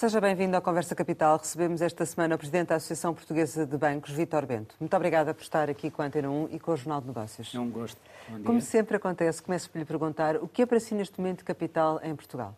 [0.00, 1.36] Seja bem-vindo à Conversa Capital.
[1.36, 4.74] Recebemos esta semana o Presidente da Associação Portuguesa de Bancos, Vítor Bento.
[4.80, 7.54] Muito obrigada por estar aqui com a Antena 1 e com o Jornal de Negócios.
[7.54, 8.00] É um gosto.
[8.42, 12.00] Como sempre acontece, começo por lhe perguntar o que é para si neste momento capital
[12.02, 12.56] em Portugal?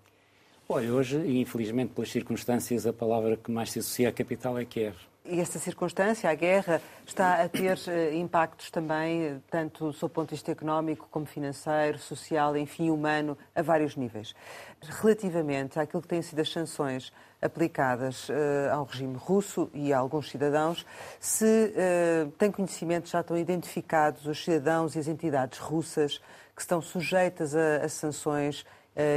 [0.68, 4.94] Olha, hoje, infelizmente pelas circunstâncias, a palavra que mais se associa à capital é quer.
[5.24, 10.34] E essa circunstância, a guerra, está a ter uh, impactos também, tanto do ponto de
[10.34, 14.34] vista económico como financeiro, social, enfim, humano, a vários níveis.
[14.82, 18.32] Relativamente àquilo que têm sido as sanções aplicadas uh,
[18.72, 20.84] ao regime russo e a alguns cidadãos,
[21.20, 26.18] se uh, tem conhecimento, já estão identificados os cidadãos e as entidades russas
[26.54, 28.66] que estão sujeitas a, a sanções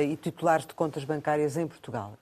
[0.09, 2.13] e titulares de contas bancárias em Portugal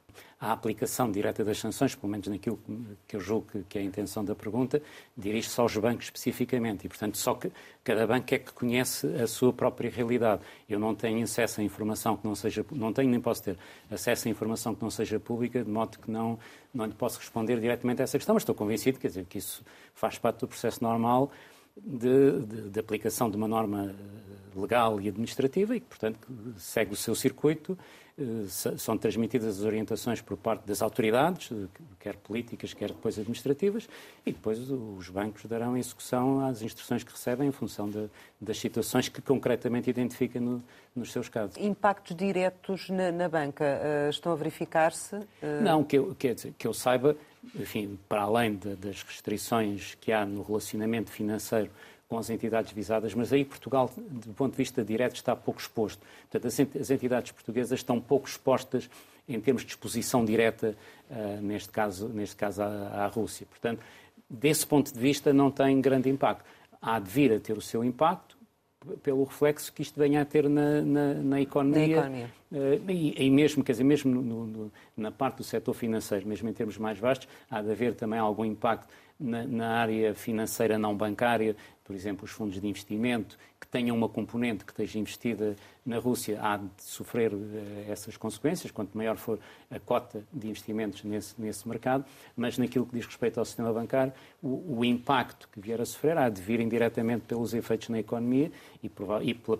[0.43, 2.59] a aplicação direta das sanções, pelo menos naquilo
[3.07, 4.81] que eu julgo que é a intenção da pergunta,
[5.17, 7.49] dirige-se aos bancos especificamente e, portanto, só que
[7.81, 10.41] cada banco é que conhece a sua própria realidade.
[10.69, 13.57] Eu não tenho acesso a informação que não seja, não tenho nem posso ter
[13.89, 16.37] acesso a informação que não seja pública, de modo que não,
[16.73, 19.63] não lhe posso responder diretamente a essa questão, mas estou convencido quer dizer, que isso
[19.93, 21.31] faz parte do processo normal
[21.77, 23.95] de, de, de aplicação de uma norma
[24.59, 26.19] legal e administrativa e que, portanto,
[26.57, 27.77] segue o seu circuito
[28.15, 28.45] eh,
[28.77, 31.67] são transmitidas as orientações por parte das autoridades, eh,
[31.99, 33.89] quer políticas, quer depois administrativas,
[34.23, 38.07] e depois os bancos darão execução às instruções que recebem em função de,
[38.39, 40.63] das situações que concretamente identificam no,
[40.95, 41.57] nos seus casos.
[41.57, 45.19] Impactos diretos na, na banca uh, estão a verificar-se?
[45.63, 47.15] Não, que eu, que, que eu saiba,
[47.55, 51.71] enfim, para além de, das restrições que há no relacionamento financeiro
[52.13, 55.99] com as entidades visadas, mas aí Portugal, do ponto de vista direto, está pouco exposto.
[56.29, 56.45] Portanto,
[56.79, 58.87] as entidades portuguesas estão pouco expostas
[59.27, 60.77] em termos de exposição direta,
[61.09, 62.67] uh, neste caso, neste caso à,
[63.03, 63.47] à, Rússia.
[63.49, 63.81] Portanto,
[64.29, 66.45] desse ponto de vista, não tem grande impacto.
[66.79, 68.37] Há de vir a ter o seu impacto
[69.01, 72.01] pelo reflexo que isto venha a ter na, na, na economia.
[72.01, 72.29] Na economia.
[72.51, 76.47] Uh, e, e, mesmo, quer dizer, mesmo no, no, na parte do setor financeiro, mesmo
[76.47, 78.87] em termos mais vastos, há de haver também algum impacto
[79.19, 84.07] na, na, área financeira não bancária, por exemplo, os fundos de investimento, que tenham uma
[84.07, 85.55] componente que esteja investida
[85.85, 87.39] na Rússia, há de sofrer uh,
[87.89, 89.37] essas consequências, quanto maior for
[89.69, 92.05] a cota de investimentos nesse, nesse mercado,
[92.35, 96.17] mas naquilo que diz respeito ao sistema bancário, o, o impacto que vier a sofrer
[96.17, 98.51] há de vir indiretamente pelos efeitos na economia
[98.81, 98.87] e,
[99.21, 99.59] e pela,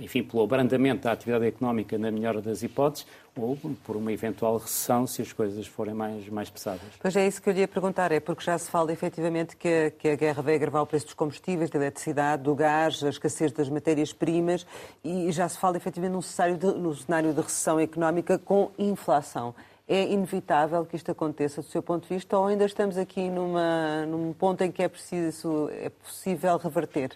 [0.00, 3.06] enfim, pelo abrandamento da atividade económica, na melhor das hipóteses,
[3.36, 6.80] ou por uma eventual recessão se as coisas forem mais, mais pesadas.
[7.00, 9.68] Pois é isso que eu lhe ia perguntar, é porque já se fala efetivamente que
[9.68, 13.08] a, que a guerra vai agravar o preço dos combustíveis, da eletricidade, do gás, a
[13.08, 14.66] escassez das matérias-primas
[15.04, 19.54] e já se fala efetivamente num cenário, de, num cenário de recessão económica com inflação.
[19.86, 24.04] É inevitável que isto aconteça do seu ponto de vista ou ainda estamos aqui numa,
[24.06, 27.12] num ponto em que é, preciso, é possível reverter?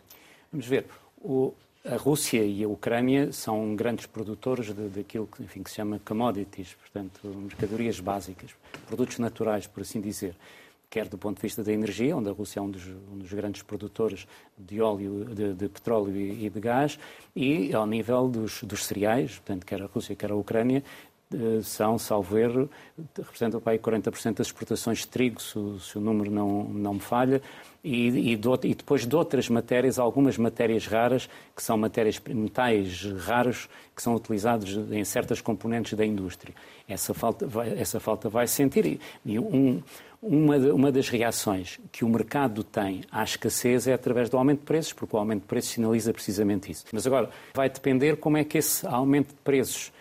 [0.50, 0.86] Vamos ver.
[1.20, 1.52] O,
[1.84, 7.20] a Rússia e a Ucrânia são grandes produtores daquilo que, que se chama commodities, portanto,
[7.24, 8.50] mercadorias básicas,
[8.86, 10.34] produtos naturais, por assim dizer
[10.92, 13.32] quer do ponto de vista da energia, onde a Rússia é um dos, um dos
[13.32, 16.98] grandes produtores de óleo, de, de petróleo e, e, de gás,
[17.34, 20.84] e ao nível dos, dos cereais, portanto, quer a Rússia, quer a Ucrânia,
[21.32, 22.68] eh, são, salvo erro,
[23.16, 27.00] representam para aí 40% das exportações de trigo, se, se, o número não, não me
[27.00, 27.40] falha,
[27.82, 31.26] e, e, do, e, depois de outras matérias, algumas matérias raras,
[31.56, 33.66] que são matérias metais raros,
[33.96, 36.54] que são utilizados em certas componentes da indústria.
[36.86, 39.00] Essa falta vai, essa falta vai sentir.
[39.24, 39.82] E um,
[40.22, 44.66] uma, uma das reações que o mercado tem à escassez é através do aumento de
[44.66, 46.84] preços, porque o aumento de preços sinaliza precisamente isso.
[46.92, 49.92] Mas agora, vai depender como é que esse aumento de preços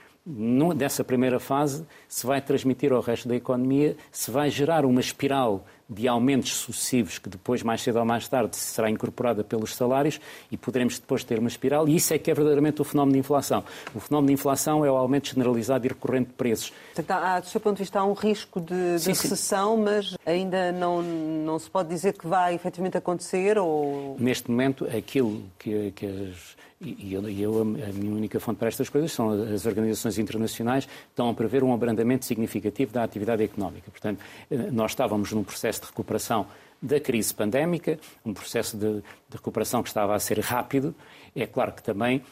[0.76, 5.66] dessa primeira fase se vai transmitir ao resto da economia, se vai gerar uma espiral
[5.92, 10.56] de aumentos sucessivos que depois, mais cedo ou mais tarde, será incorporada pelos salários e
[10.56, 11.88] poderemos depois ter uma espiral.
[11.88, 13.62] E isso é que é verdadeiramente o fenómeno de inflação.
[13.94, 16.72] O fenómeno de inflação é o aumento generalizado e recorrente de preços.
[16.96, 19.84] Portanto, há, do seu ponto de vista, há um risco de, de sim, recessão, sim.
[19.84, 23.58] mas ainda não, não se pode dizer que vai efetivamente acontecer?
[23.58, 24.16] Ou...
[24.18, 28.90] Neste momento, aquilo que, que as e eu, eu, a minha única fonte para estas
[28.90, 33.92] coisas são as organizações internacionais estão a prever um abrandamento significativo da atividade económica.
[33.92, 34.20] Portanto,
[34.50, 36.48] eh, nós estávamos num processo de recuperação
[36.82, 40.96] da crise pandémica, um processo de, de recuperação que estava a ser rápido.
[41.36, 42.24] É claro que também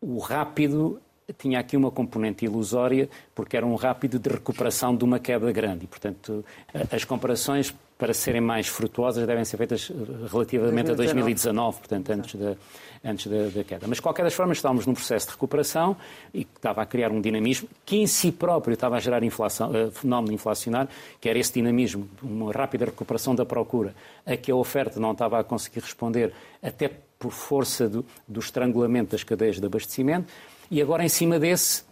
[0.00, 1.00] o rápido
[1.38, 5.84] tinha aqui uma componente ilusória, porque era um rápido de recuperação de uma quebra grande.
[5.84, 6.44] E, portanto,
[6.90, 9.94] as comparações para serem mais frutuosas, devem ser feitas eh,
[10.28, 10.92] relativamente 2019.
[10.92, 12.56] a 2019, portanto, antes, da,
[13.04, 13.86] antes da, da, queda.
[13.86, 15.96] Mas, de qualquer das formas, estávamos num processo de recuperação
[16.34, 19.70] e que estava a criar um dinamismo que, em si próprio, estava a gerar inflação,
[19.70, 20.90] uh, fenómeno inflacionário,
[21.20, 23.94] que era esse dinamismo, uma rápida recuperação da procura,
[24.26, 26.90] a que a oferta não estava a conseguir responder, até
[27.20, 30.26] por força do, do estrangulamento das cadeias de abastecimento.
[30.72, 31.84] E agora, em cima desse,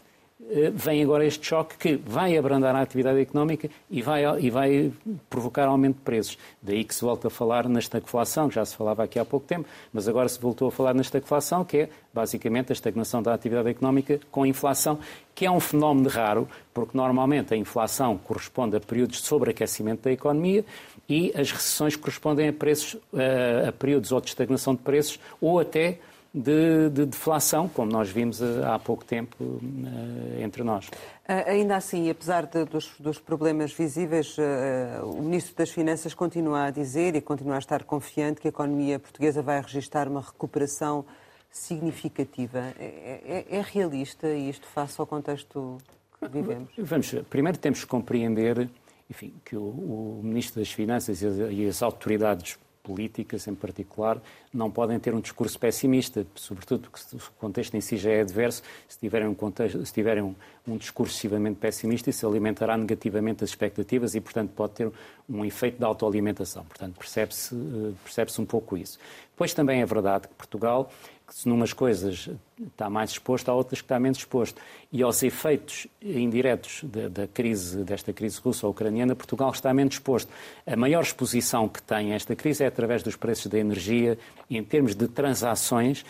[0.48, 4.90] eh, vem agora este choque que vai abrandar a atividade económica e vai, e vai
[5.28, 6.38] provocar aumento de preços.
[6.62, 9.46] Daí que se volta a falar na estagflação, que já se falava aqui há pouco
[9.46, 13.34] tempo, mas agora se voltou a falar na estagflação, que é basicamente a estagnação da
[13.34, 14.98] atividade económica com inflação,
[15.34, 20.10] que é um fenómeno raro, porque normalmente a inflação corresponde a períodos de sobreaquecimento da
[20.10, 20.64] economia
[21.06, 25.60] e as recessões correspondem a, preços, a, a períodos ou de estagnação de preços ou
[25.60, 25.98] até
[26.32, 30.88] de, de deflação, como nós vimos eh, há pouco tempo eh, entre nós.
[31.26, 36.70] Ainda assim, apesar de, dos, dos, problemas visíveis, uh, o Ministro das Finanças continua a
[36.70, 41.04] dizer e continua a estar confiante que a economia portuguesa vai registrar uma recuperação
[41.50, 42.74] significativa.
[42.78, 45.78] É, é, é realista isto face ao contexto
[46.18, 46.70] que vivemos?
[46.78, 48.68] Vamos, primeiro temos que compreender
[49.10, 54.20] enfim, que o, o Ministro das Finanças e as, e as autoridades políticas, em particular,
[54.52, 58.62] não podem ter um discurso pessimista, sobretudo porque o contexto em si já é adverso.
[58.88, 60.34] Se tiverem um, contexto, se tiverem um,
[60.66, 64.90] um discurso excessivamente pessimista, isso alimentará negativamente as expectativas e, portanto, pode ter
[65.28, 66.64] um efeito de autoalimentação.
[66.64, 68.98] Portanto, percebe-se eh, percebe um pouco isso.
[69.30, 70.90] Depois também é verdade que Portugal
[71.30, 72.28] se numas coisas
[72.60, 74.60] está mais exposto, há outras que está menos exposto.
[74.92, 80.30] E aos efeitos indiretos da, da crise, desta crise russa-ucraniana, Portugal está menos exposto.
[80.66, 84.18] A maior exposição que tem esta crise é através dos preços da energia.
[84.50, 86.04] Em termos de transações,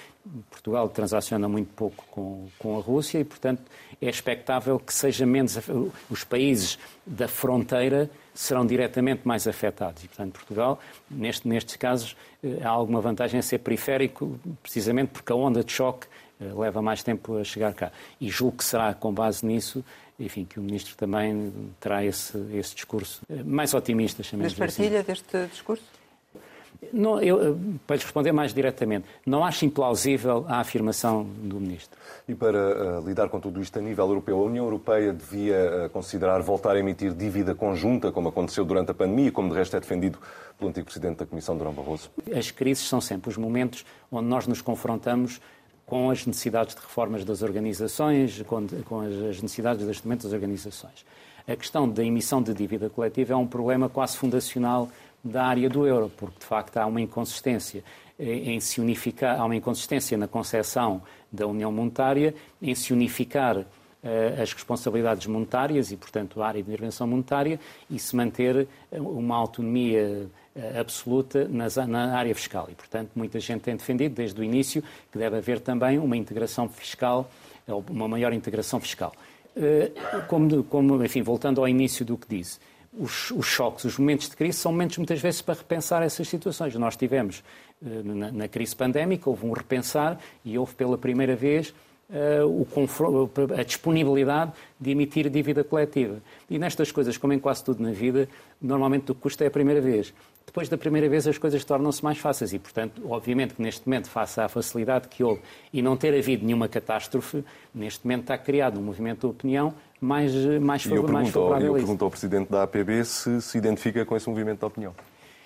[0.50, 3.62] Portugal transaciona muito pouco com, com a Rússia e, portanto,
[4.00, 5.58] é expectável que seja menos
[6.10, 10.04] os países da fronteira serão diretamente mais afetados.
[10.04, 10.80] E, portanto, Portugal,
[11.10, 15.72] neste, nestes casos, eh, há alguma vantagem a ser periférico, precisamente porque a onda de
[15.72, 16.06] choque
[16.40, 17.92] eh, leva mais tempo a chegar cá.
[18.20, 19.84] E julgo que será com base nisso
[20.20, 21.50] enfim, que o Ministro também
[21.80, 24.82] terá esse, esse discurso eh, mais otimista, chamemos Mas assim.
[24.82, 25.06] partilha assim.
[25.06, 25.84] deste discurso?
[26.92, 31.98] Não, eu, para lhe responder mais diretamente, não acho implausível a afirmação do Ministro.
[32.26, 35.90] E para uh, lidar com tudo isto a nível europeu, a União Europeia devia uh,
[35.90, 39.80] considerar voltar a emitir dívida conjunta, como aconteceu durante a pandemia, como de resto é
[39.80, 40.18] defendido
[40.58, 42.10] pelo antigo Presidente da Comissão, Durão Barroso?
[42.34, 45.40] As crises são sempre os momentos onde nós nos confrontamos
[45.84, 51.04] com as necessidades de reformas das organizações, com, com as necessidades de ajustamento das organizações.
[51.48, 54.88] A questão da emissão de dívida coletiva é um problema quase fundacional
[55.22, 57.84] da área do euro, porque de facto há uma inconsistência
[58.18, 61.02] em se unificar, há uma inconsistência na concepção
[61.32, 63.64] da União Monetária em se unificar uh,
[64.42, 67.58] as responsabilidades monetárias e, portanto, a área de intervenção monetária
[67.88, 70.28] e se manter uma autonomia
[70.78, 72.68] absoluta na área fiscal.
[72.70, 76.68] E, portanto, muita gente tem defendido desde o início que deve haver também uma integração
[76.68, 77.30] fiscal,
[77.88, 79.12] uma maior integração fiscal.
[80.28, 82.58] Como, como, enfim, voltando ao início do que disse,
[82.92, 86.74] os, os, choques, os momentos de crise são momentos muitas vezes para repensar essas situações.
[86.74, 87.42] Nós tivemos
[87.84, 91.72] eh, na, na crise pandémica, houve um repensar e houve pela primeira vez
[92.44, 92.66] o
[93.56, 96.20] a disponibilidade de emitir dívida coletiva.
[96.48, 98.28] E nestas coisas, como em quase tudo na vida,
[98.60, 100.12] normalmente o que custa é a primeira vez.
[100.44, 104.10] Depois da primeira vez as coisas tornam-se mais fáceis e, portanto, obviamente que neste momento,
[104.10, 105.40] face à facilidade que houve
[105.72, 110.34] e não ter havido nenhuma catástrofe, neste momento está criado um movimento de opinião mais,
[110.60, 111.68] mais, e eu mais favorável.
[111.68, 114.92] Eu pergunto ao Presidente da APB se se identifica com esse movimento de opinião.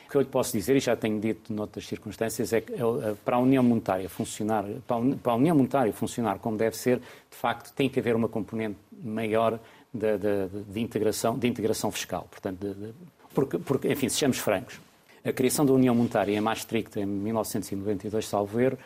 [0.07, 2.77] O que eu lhe posso dizer, e já tenho dito noutras circunstâncias, é que é,
[2.77, 7.37] é, para a União Monetária funcionar, para a União Monetária funcionar como deve ser, de
[7.37, 9.59] facto, tem que haver uma componente maior
[9.93, 12.29] de, de, de integração, de integração fiscal.
[12.31, 12.95] Portanto, de,
[13.35, 14.79] porque, porque, enfim, sejamos francos,
[15.25, 18.79] a criação da União Monetária em Maastricht, em 1992, salvo erro,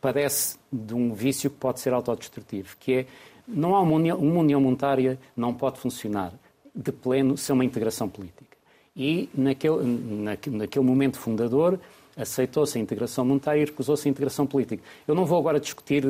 [0.00, 3.06] padece de um vício que pode ser autodestrutivo, que é
[3.52, 6.32] não há uma união, uma união monetária não pode funcionar
[6.74, 8.56] de pleno sem uma integração política.
[8.96, 9.82] E naquele,
[10.46, 11.78] naquele momento fundador
[12.16, 14.82] aceitou-se a integração monetária e recusou-se a integração política.
[15.06, 16.04] Eu não vou agora discutir,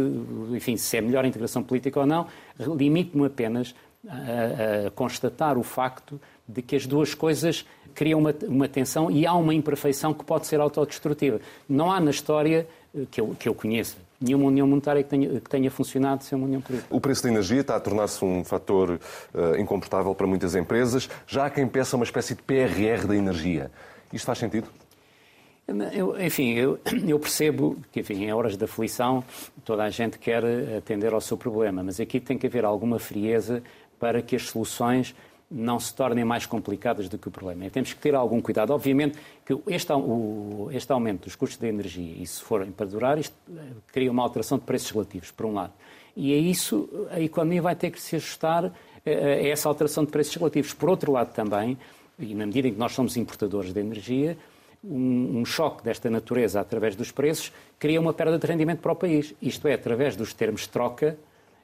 [0.51, 2.27] enfim, se é melhor a integração política ou não,
[2.59, 3.75] limito-me apenas
[4.09, 9.27] a, a, constatar o facto de que as duas coisas criam uma, uma tensão e
[9.27, 11.41] há uma imperfeição que pode ser autodestrutiva.
[11.69, 12.67] Não há na história
[13.11, 16.47] que eu, que eu conheça nenhuma união monetária que tenha, que tenha funcionado sem uma
[16.47, 16.95] união política.
[16.95, 19.01] O preço da energia está a tornar-se um fator
[19.35, 21.09] uh, incomportável para muitas empresas.
[21.27, 23.71] Já há quem peça uma espécie de PRR da energia.
[24.13, 24.69] Isto faz sentido?
[25.93, 29.25] Eu, enfim, eu, eu, percebo que, enfim, em horas de aflição,
[29.65, 30.45] toda a gente quer
[30.77, 33.63] atender ao seu problema, mas aqui tem que haver alguma frieza
[33.99, 35.15] para que as soluções
[35.51, 37.67] não se tornem mais complicadas do que o problema.
[37.67, 38.71] E temos que ter algum cuidado.
[38.71, 43.19] Obviamente que este, o, este aumento dos custos da energia, e se forem para durar,
[43.19, 43.61] isto eh,
[43.93, 45.73] cria uma alteração de preços relativos, por um lado.
[46.17, 48.73] E é isso, a economia vai ter que se ajustar
[49.05, 50.73] eh, a essa alteração de preços relativos.
[50.73, 51.77] Por outro lado também,
[52.17, 54.39] e na medida em que nós somos importadores de energia,
[54.85, 58.97] um, um, choque desta natureza através dos preços cria uma perda de rendimento para o
[58.97, 59.35] país.
[59.43, 61.19] Isto é, através dos termos de troca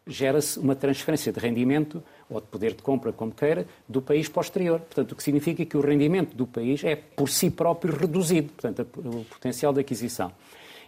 [0.07, 4.41] gera-se uma transferência de rendimento ou de poder de compra, como queira, do país para
[4.41, 4.81] o exterior.
[4.81, 8.87] Portanto, o que significa que o rendimento do país é por si próprio reduzido, portanto,
[8.99, 10.33] o potencial de aquisição.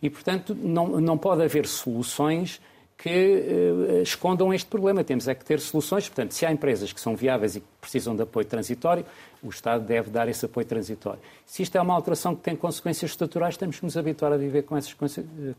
[0.00, 2.60] E, portanto, não, não pode haver soluções
[2.98, 5.04] que uh, escondam este problema.
[5.04, 6.08] Temos é que ter soluções.
[6.08, 9.04] Portanto, se há empresas que são viáveis e que precisam de apoio transitório,
[9.40, 11.20] o Estado deve dar esse apoio transitório.
[11.46, 14.62] Se isto é uma alteração que tem consequências estruturais, temos que nos habituar a viver
[14.62, 14.94] com essas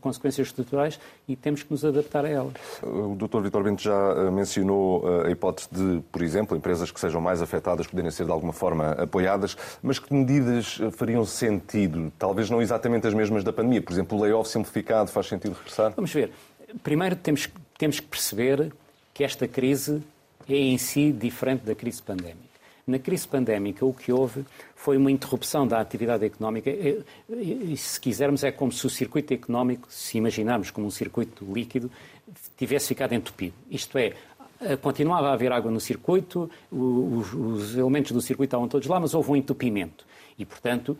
[0.00, 2.52] consequências estruturais e temos que nos adaptar a elas.
[2.82, 3.40] O Dr.
[3.40, 7.40] Vitor Bento já eh, mencionou eh, a hipótese de, por exemplo, empresas que sejam mais
[7.40, 12.12] afetadas poderem ser de alguma forma apoiadas, mas que medidas fariam sentido?
[12.18, 13.80] Talvez não exatamente as mesmas da pandemia.
[13.80, 15.92] Por exemplo, o layoff simplificado faz sentido regressar?
[15.96, 16.30] Vamos ver
[16.82, 17.48] primeiro temos,
[17.78, 18.72] temos que perceber
[19.14, 20.02] que esta crise
[20.48, 22.50] é em si diferente da crise pandémica.
[22.86, 26.70] Na crise pandémica, o que houve foi uma interrupção da atividade económica.
[26.70, 31.90] E, se quisermos, é como se o circuito económico, se imaginarmos como um circuito líquido,
[32.56, 33.54] tivesse ficado entupido.
[33.70, 34.14] Isto é,
[34.80, 39.14] continuava a haver água no circuito, os, os elementos do circuito estavam todos lá, mas
[39.14, 40.04] houve um entupimento.
[40.38, 40.96] E, portanto,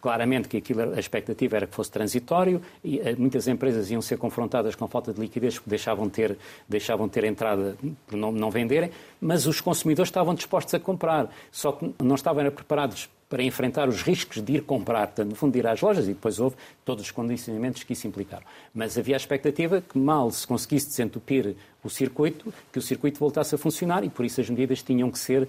[0.00, 4.18] claramente que aquilo, a expectativa era que fosse transitório e eh, muitas empresas iam ser
[4.18, 6.36] confrontadas com falta de liquidez porque deixavam ter,
[6.68, 11.72] deixavam ter entrada por não, não venderem, mas os consumidores estavam dispostos a comprar, só
[11.72, 15.60] que não estavam preparados para enfrentar os riscos de ir comprar, portanto, no fundo, de
[15.60, 18.44] ir às lojas, e depois houve todos os condicionamentos que isso implicaram.
[18.74, 23.54] Mas havia a expectativa que, mal se conseguisse desentupir o circuito, que o circuito voltasse
[23.54, 25.48] a funcionar, e por isso as medidas tinham que ser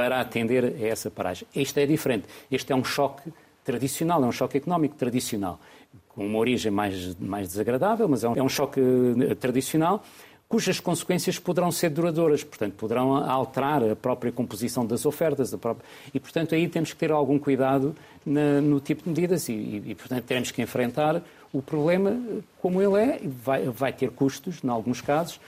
[0.00, 1.46] para atender a essa paragem.
[1.54, 2.26] Este é diferente.
[2.50, 3.30] Este é um choque
[3.62, 5.60] tradicional, é um choque económico tradicional,
[6.08, 10.02] com uma origem mais, mais desagradável, mas é um, é um choque eh, tradicional
[10.48, 15.54] cujas consequências poderão ser duradouras, portanto, poderão alterar a própria composição das ofertas.
[15.54, 15.86] Própria...
[16.12, 17.94] E, portanto, aí temos que ter algum cuidado
[18.26, 22.20] na, no tipo de medidas e, e, portanto, teremos que enfrentar o problema
[22.60, 23.20] como ele é.
[23.22, 25.38] Vai, vai ter custos, em alguns casos.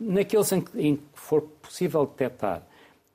[0.00, 2.62] Naqueles em que, em que for possível detectar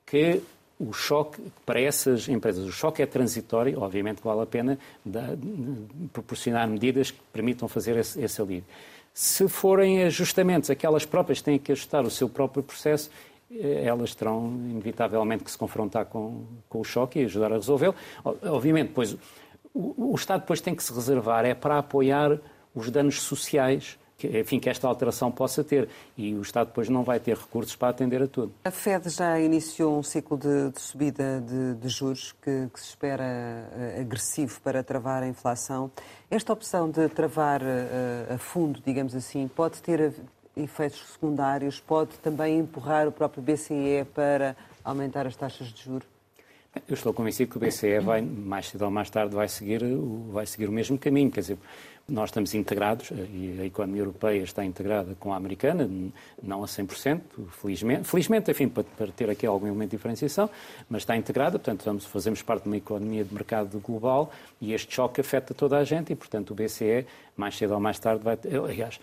[0.06, 0.42] que
[0.82, 4.78] o choque, para essas empresas, o choque é transitório, obviamente vale a pena
[6.12, 8.64] proporcionar medidas que permitam fazer esse, esse alívio.
[9.14, 13.10] Se forem ajustamentos, aquelas próprias têm que ajustar o seu próprio processo,
[13.50, 17.94] eh, elas terão inevitavelmente que se confrontar com, com o choque e ajudar a resolvê-lo.
[18.24, 19.16] Obviamente, pois,
[19.72, 22.38] o, o Estado depois tem que se reservar é para apoiar
[22.74, 25.88] os danos sociais que, enfim, que esta alteração possa ter.
[26.16, 28.52] E o Estado depois não vai ter recursos para atender a tudo.
[28.64, 32.90] A Fed já iniciou um ciclo de, de subida de, de juros que, que, se
[32.90, 35.90] espera uh, agressivo para travar a inflação.
[36.30, 40.14] Esta opção de travar uh, a fundo, digamos assim, pode ter
[40.56, 46.06] efeitos secundários, pode também empurrar o próprio BCE para aumentar as taxas de juros?
[46.88, 49.82] Eu estou convencido que o BCE vai, mais cedo ou mais tarde, vai seguir,
[50.30, 51.30] vai seguir o mesmo caminho.
[51.30, 51.58] Quer dizer,
[52.08, 55.88] nós estamos integrados eh, e a economia europeia está integrada com a americana,
[56.42, 60.50] não a 100%, felizmente, felizmente enfim, para, para ter aqui algum elemento de diferenciação,
[60.88, 64.30] mas está integrada, portanto, estamos, fazemos parte de uma economia de mercado global
[64.60, 67.06] e este choque afeta toda a gente e, portanto, o BCE,
[67.36, 68.38] mais cedo ou mais tarde, vai.
[68.68, 69.00] Aliás,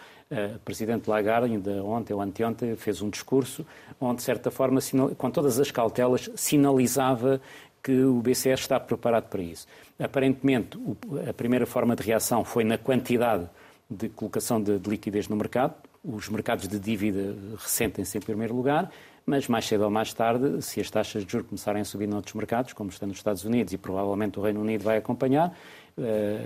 [0.55, 3.65] o Presidente Lagarde, ainda ontem ou anteontem, fez um discurso
[3.99, 4.79] onde, de certa forma,
[5.17, 7.41] com todas as cautelas, sinalizava
[7.81, 9.67] que o BCE está preparado para isso.
[9.99, 10.77] Aparentemente,
[11.27, 13.49] a primeira forma de reação foi na quantidade
[13.89, 15.73] de colocação de, de liquidez no mercado.
[16.03, 18.89] Os mercados de dívida ressentem-se em primeiro lugar,
[19.25, 22.33] mas mais cedo ou mais tarde, se as taxas de juros começarem a subir noutros
[22.33, 25.53] mercados, como está nos Estados Unidos e provavelmente o Reino Unido vai acompanhar,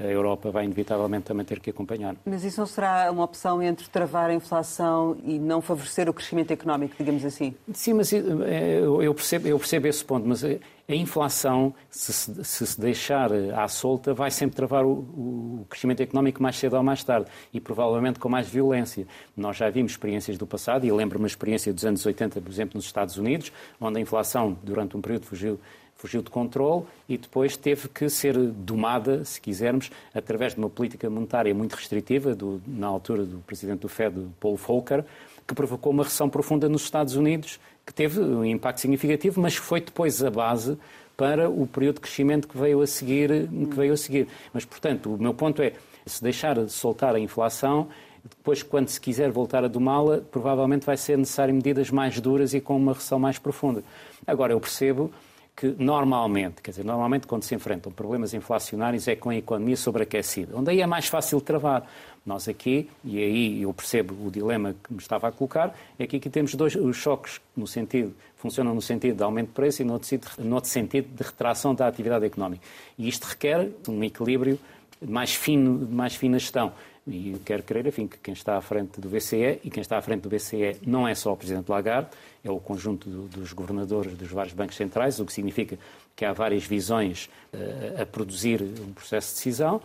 [0.04, 2.16] a Europa vai inevitavelmente também ter que acompanhar.
[2.25, 6.52] Mas isso não será uma opção entre travar a inflação e não favorecer o crescimento
[6.52, 7.54] económico, digamos assim?
[7.72, 10.44] Sim, mas eh, eu percebo, eu percebo esse ponto, mas
[10.88, 12.13] a inflação, se
[12.44, 17.04] se deixar à solta, vai sempre travar o, o crescimento económico mais cedo ou mais
[17.04, 19.08] tarde e provavelmente com mais violência.
[19.36, 22.75] Nós já vimos experiências do passado e lembro-me a experiência dos anos 80, por exemplo,
[22.75, 25.60] nos Estados Unidos, onde a inflação durante um período fugiu
[25.96, 31.10] fugiu de controle e depois teve que ser domada, se quisermos, através de uma política
[31.10, 35.06] monetária muito restritiva, do, na altura do presidente do Fed, Paul Volcker,
[35.48, 39.82] que provocou uma recessão profunda nos Estados Unidos, que teve um impacto significativo, mas foi
[39.82, 40.78] depois a base
[41.18, 43.48] para o período de crescimento que veio a seguir.
[43.48, 44.28] Que veio a seguir.
[44.54, 45.74] Mas, portanto, o meu ponto é,
[46.06, 47.88] se deixar de soltar a inflação,
[48.24, 52.62] depois, quando se quiser voltar a domá-la, provavelmente vai ser necessário medidas mais duras e
[52.62, 53.84] com uma recessão mais profunda.
[54.25, 55.12] Agora, eu percebo
[55.56, 60.58] que normalmente, quer dizer, normalmente quando se enfrentam problemas inflacionários é com a economia sobreaquecida,
[60.58, 61.88] onde aí é mais fácil travar.
[62.25, 66.15] Nós aqui, e aí eu percebo o dilema que me estava a colocar, é que
[66.15, 69.94] aqui temos dois choques no sentido, funcionam no sentido de aumento de preço e no
[69.94, 72.63] outro sentido de retração da atividade económica.
[72.98, 74.58] E isto requer um equilíbrio
[75.01, 76.72] mais fino, mais fina gestão.
[77.06, 80.01] E quero crer, enfim, que quem está à frente do BCE, e quem está à
[80.01, 82.08] frente do BCE não é só o Presidente Lagarde,
[82.42, 85.77] é o conjunto do, dos governadores dos vários bancos centrais, o que significa
[86.15, 89.82] que há várias visões uh, a produzir um processo de decisão,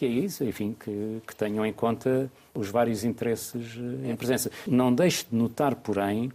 [0.00, 4.50] que é isso, enfim, que, que tenham em conta os vários interesses uh, em presença.
[4.66, 6.32] Não deixe de notar, porém,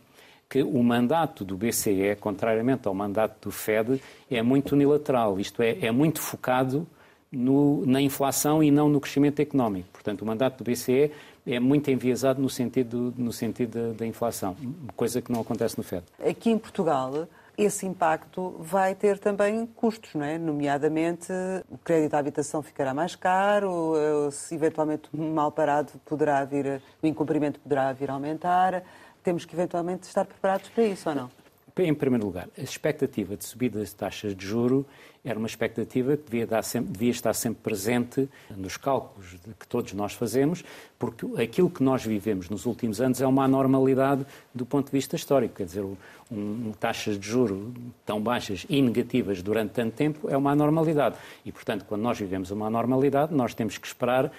[0.47, 5.79] que o mandato do BCE, contrariamente ao mandato do Fed, é muito unilateral, isto é,
[5.83, 6.85] é muito focado
[7.31, 9.87] no, na inflação e não no crescimento económico.
[9.91, 11.11] Portanto, o mandato do BCE
[11.47, 14.55] é muito enviesado no sentido, no sentido da, da inflação,
[14.95, 16.03] coisa que não acontece no FED.
[16.23, 20.37] Aqui em Portugal, esse impacto vai ter também custos, não é?
[20.37, 21.31] Nomeadamente,
[21.69, 23.93] o crédito à habitação ficará mais caro,
[24.31, 28.83] se eventualmente mal parado poderá vir, o incumprimento poderá vir a aumentar.
[29.23, 31.44] Temos que eventualmente estar preparados para isso ou não?
[31.77, 34.85] Em primeiro lugar, a expectativa de subida das taxas de juro
[35.25, 40.13] era uma expectativa que devia, sempre, devia, estar sempre presente nos cálculos que todos nós
[40.13, 40.63] fazemos,
[40.97, 45.17] porque aquilo que nós vivemos nos últimos anos é uma anormalidade do ponto de vista
[45.17, 45.55] histórico.
[45.55, 45.97] Quer dizer, um,
[46.31, 47.73] um, taxas de juro
[48.05, 51.17] tão baixas e negativas durante tanto tempo é uma anormalidade.
[51.43, 54.31] E, portanto, quando nós vivemos uma anormalidade, nós temos que esperar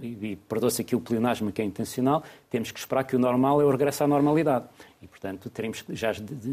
[0.00, 3.60] e, e perdoa-se aqui o pleonasmo que é intencional, temos que esperar que o normal
[3.60, 4.66] é o regresso à normalidade.
[5.02, 6.12] E, portanto, teremos, já,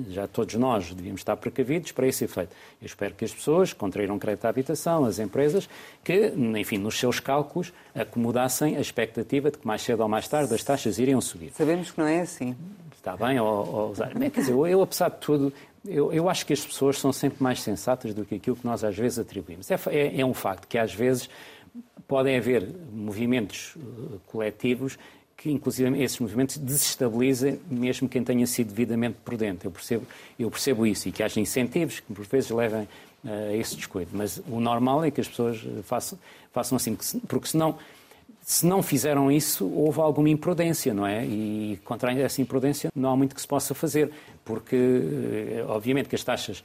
[0.10, 2.54] já todos nós devíamos estar precavidos para esse efeito.
[2.82, 5.70] Eu espero que as pessoas, contraíram crédito à habitação, as empresas,
[6.04, 10.54] que, enfim, nos seus cálculos, acomodassem a expectativa de que mais cedo ou mais tarde
[10.54, 11.52] as taxas iriam subir.
[11.54, 12.56] Sabemos que não é assim.
[12.94, 16.64] Está bem, ou, ou, quer dizer, eu, apesar de tudo, eu, eu, acho que as
[16.64, 19.72] pessoas são sempre mais sensatas do que aquilo que nós às vezes atribuímos.
[19.72, 21.28] É, é, é um facto que às vezes
[22.08, 24.98] podem haver movimentos uh, coletivos
[25.38, 29.66] que, inclusive, esses movimentos desestabilizem mesmo quem tenha sido devidamente prudente.
[29.66, 30.06] Eu percebo,
[30.38, 32.88] eu percebo isso e que haja incentivos que, por vezes, levem
[33.26, 34.12] a esse descuido.
[34.14, 36.18] Mas o normal é que as pessoas façam,
[36.52, 36.96] façam assim,
[37.28, 37.78] porque senão,
[38.42, 41.26] se não fizeram isso, houve alguma imprudência, não é?
[41.26, 44.12] E contra essa imprudência não há muito que se possa fazer,
[44.44, 46.64] porque, eh, obviamente, que as taxas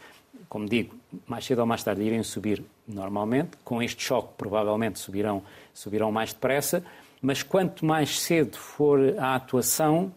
[0.49, 0.95] como digo,
[1.27, 3.51] mais cedo ou mais tarde irem subir normalmente.
[3.65, 5.43] Com este choque, provavelmente subirão,
[5.75, 6.83] subirão mais depressa
[7.21, 10.13] mas quanto mais cedo for a atuação,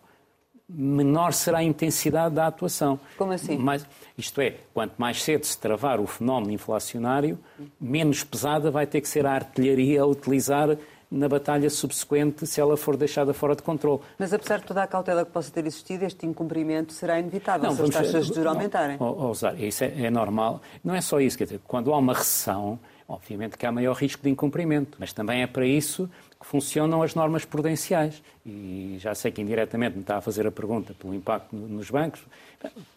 [0.67, 2.99] menor será a intensidade da atuação.
[3.17, 3.57] Como assim?
[3.57, 3.85] Mas,
[4.17, 7.39] isto é, quanto mais cedo se travar o fenómeno inflacionário,
[7.79, 10.77] menos pesada vai ter que ser a artilharia a utilizar
[11.11, 14.01] na batalha subsequente se ela for deixada fora de controle.
[14.17, 17.75] Mas apesar de toda a cautela que possa ter existido, este incumprimento será inevitável não,
[17.75, 18.97] se as taxas de juros aumentarem.
[18.99, 20.61] Não, isso é, é normal.
[20.83, 24.21] Não é só isso, quer dizer, quando há uma recessão, obviamente que há maior risco
[24.21, 26.07] de incumprimento, mas também é para isso
[26.39, 28.21] que funcionam as normas prudenciais.
[28.45, 32.21] E já sei que indiretamente me está a fazer a pergunta pelo impacto nos bancos.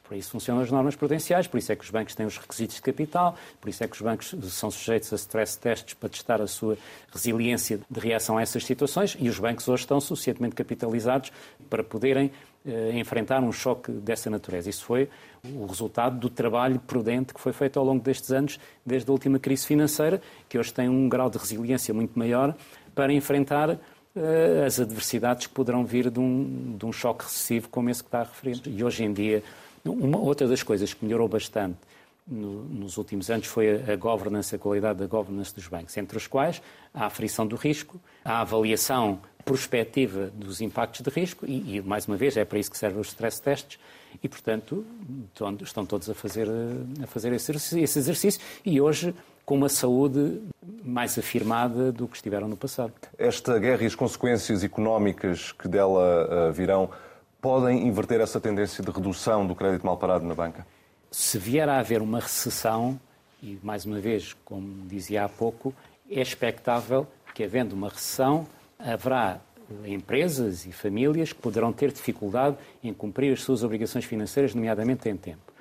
[0.05, 2.77] Por isso funcionam as normas prudenciais, por isso é que os bancos têm os requisitos
[2.77, 6.43] de capital, por isso é que os bancos são sujeitos a stress tests para testar
[6.43, 6.77] a sua
[7.13, 11.33] resiliência de reação a essas situações e os bancos hoje estão suficientemente capitalizados
[11.71, 12.31] para poderem
[12.95, 14.71] enfrentar um choque dessa natureza.
[14.71, 15.09] Isso foi
[15.45, 19.39] o resultado do trabalho prudente que foi feito ao longo destes anos, desde a última
[19.39, 22.55] crise financeira, que hoje tem um grau de resiliência muito maior
[22.95, 23.79] para enfrentar uh,
[24.65, 28.21] as adversidades que poderão vir de um, de um choque recessivo como esse que está
[28.21, 28.61] a referir.
[28.67, 29.43] E hoje em dia,
[29.85, 31.79] uma outra das coisas que melhorou bastante
[32.27, 36.17] no, nos últimos anos foi a, a governance, a qualidade da governance dos bancos, entre
[36.17, 36.63] os quais
[36.95, 42.17] a aferição do risco, a avaliação prospectiva dos impactos de risco e, e, mais uma
[42.17, 43.79] vez, é para isso que servem os stress tests
[44.23, 44.85] e, portanto,
[45.61, 46.49] estão todos a fazer,
[47.03, 50.41] a fazer esse, esse exercício e hoje com uma saúde
[50.85, 52.93] mais afirmada do que estiveram no passado.
[53.19, 56.91] Esta guerra e as consequências económicas que dela uh, virão
[57.41, 60.65] podem inverter essa tendência de redução do crédito mal parado na banca?
[61.11, 62.99] Se vier a haver uma recessão,
[63.43, 65.75] e mais uma vez, como dizia há pouco,
[66.09, 68.47] é expectável que, havendo uma recessão,
[68.85, 69.41] haverá
[69.87, 75.17] empresas e famílias que poderão ter dificuldade em cumprir as suas obrigações financeiras, nomeadamente em
[75.17, 75.53] tempo.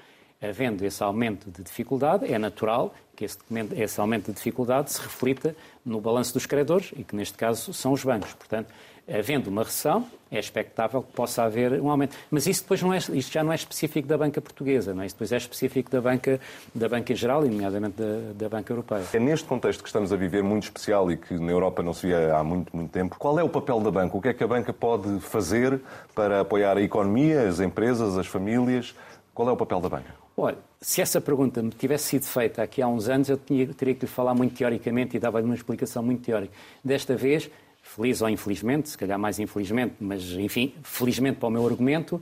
[0.42, 3.38] Havendo esse aumento de dificuldade, é natural que esse,
[3.78, 5.56] esse aumento de dificuldade se reflita
[5.86, 8.34] no balanço dos credores e que, neste caso, são os bancos.
[8.34, 8.74] Portanto,
[9.08, 12.16] havendo uma recessão, é expectável que possa haver um aumento.
[12.30, 15.06] Mas isso depois não é, isto já não é específico da banca portuguesa, não é?
[15.06, 16.40] Isso depois é específico da banca,
[16.74, 19.04] da banca em geral, e nomeadamente da, da banca europeia.
[19.14, 22.08] É neste contexto que estamos a viver muito especial e que na Europa não se
[22.08, 23.18] via há muito, muito tempo.
[23.20, 24.16] Qual é o papel da banca?
[24.16, 25.82] O que é que a banca pode fazer
[26.16, 28.96] para apoiar a economia, as empresas, as famílias?
[29.34, 30.22] Qual é o papel da banca?
[30.38, 33.94] Olha, se essa pergunta me tivesse sido feita aqui há uns anos, eu tinha, teria
[33.94, 36.54] que lhe falar muito teoricamente e dava-lhe uma explicação muito teórica.
[36.84, 37.50] Desta vez,
[37.96, 42.22] feliz ou infelizmente, se calhar mais infelizmente, mas enfim, felizmente para o meu argumento,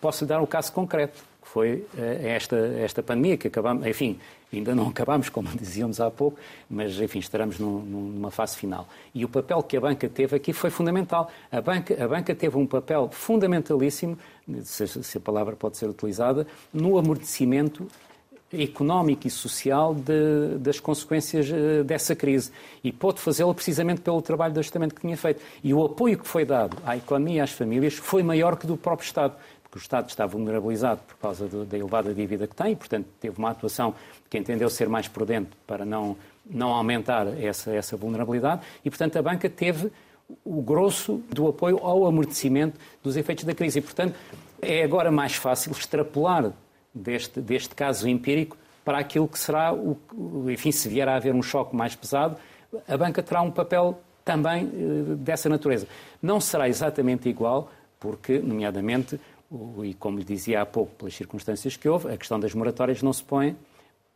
[0.00, 1.22] posso dar um caso concreto.
[1.42, 1.84] que foi
[2.22, 4.18] esta, esta pandemia que acabamos, enfim,
[4.52, 8.88] ainda não acabamos, como dizíamos há pouco, mas enfim, estaremos num, numa fase final.
[9.14, 11.30] E o papel que a banca teve aqui foi fundamental.
[11.50, 14.18] A banca, a banca teve um papel fundamentalíssimo,
[14.62, 17.86] se, se a palavra pode ser utilizada, no amortecimento
[18.52, 22.50] económico e social de, das consequências eh, dessa crise.
[22.82, 25.40] E pôde fazê-lo precisamente pelo trabalho de ajustamento que tinha feito.
[25.62, 28.76] E o apoio que foi dado à economia e às famílias foi maior que do
[28.76, 32.72] próprio Estado, porque o Estado está vulnerabilizado por causa do, da elevada dívida que tem,
[32.72, 33.94] e, portanto, teve uma atuação
[34.28, 39.22] que entendeu ser mais prudente para não, não aumentar essa, essa vulnerabilidade, e, portanto, a
[39.22, 39.92] banca teve
[40.44, 43.78] o grosso do apoio ao amortecimento dos efeitos da crise.
[43.78, 44.14] E, portanto,
[44.60, 46.52] é agora mais fácil extrapolar
[46.94, 49.96] deste, deste caso empírico para aquilo que será, o,
[50.50, 52.36] enfim, se vier a haver um choque mais pesado,
[52.88, 55.86] a banca terá um papel também eh, dessa natureza.
[56.22, 59.20] Não será exatamente igual, porque, nomeadamente,
[59.82, 63.12] e como lhe dizia há pouco, pelas circunstâncias que houve, a questão das moratórias não
[63.12, 63.56] se põe,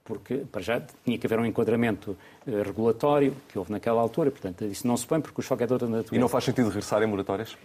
[0.04, 4.64] porque para já tinha que haver um enquadramento eh, regulatório que houve naquela altura, portanto,
[4.64, 6.14] isso não se põe porque o choque é de outra natureza.
[6.14, 7.56] E não faz sentido regressar em moratórias?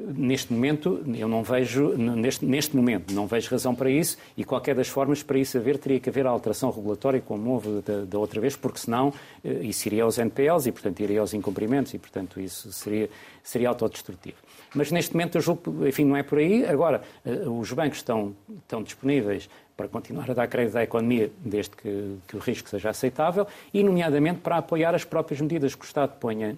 [0.00, 4.72] Neste momento, eu não vejo, neste, neste momento, não vejo razão para isso e, qualquer
[4.72, 8.40] das formas, para isso haver, teria que haver alteração regulatória, como houve da, da outra
[8.40, 9.12] vez, porque senão
[9.44, 13.10] eh, isso iria aos NPLs e, portanto, iria aos incumprimentos e, portanto, isso seria,
[13.42, 14.36] seria autodestrutivo.
[14.72, 16.64] Mas neste momento eu julgo, enfim, não é por aí.
[16.64, 21.74] Agora, eh, os bancos estão, estão disponíveis para continuar a dar crédito à economia desde
[21.74, 25.86] que, que o risco seja aceitável e, nomeadamente, para apoiar as próprias medidas que o
[25.86, 26.56] Estado ponha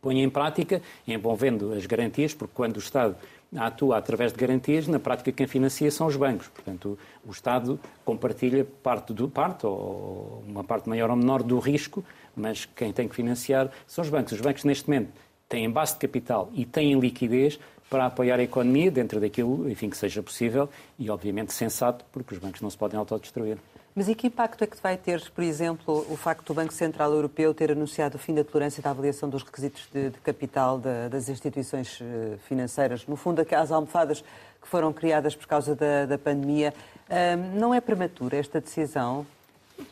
[0.00, 3.16] põe em prática, envolvendo as garantias, porque quando o Estado
[3.56, 6.48] atua através de garantias, na prática quem financia são os bancos.
[6.48, 12.04] Portanto, o, Estado compartilha parte do parte, ou uma parte maior ou menor do risco,
[12.36, 14.32] mas quem tem que financiar são os bancos.
[14.32, 15.10] Os bancos, neste momento,
[15.48, 17.58] têm base de capital e têm liquidez
[17.88, 22.40] para apoiar a economia dentro daquilo, enfim, que seja possível e, obviamente, sensato, porque os
[22.40, 23.56] bancos não se podem autodestruir.
[23.94, 27.12] Mas e que impacto é que vai ter, por exemplo, o facto do Banco Central
[27.12, 30.78] Europeu ter anunciado o fim da tolerância da avaliação dos requisitos de, de capital
[31.10, 33.06] das instituições eh, financeiras?
[33.06, 34.22] No fundo, aquelas almofadas
[34.60, 36.74] que foram criadas por causa da, da pandemia.
[37.10, 39.26] Um, não é prematura esta decisão?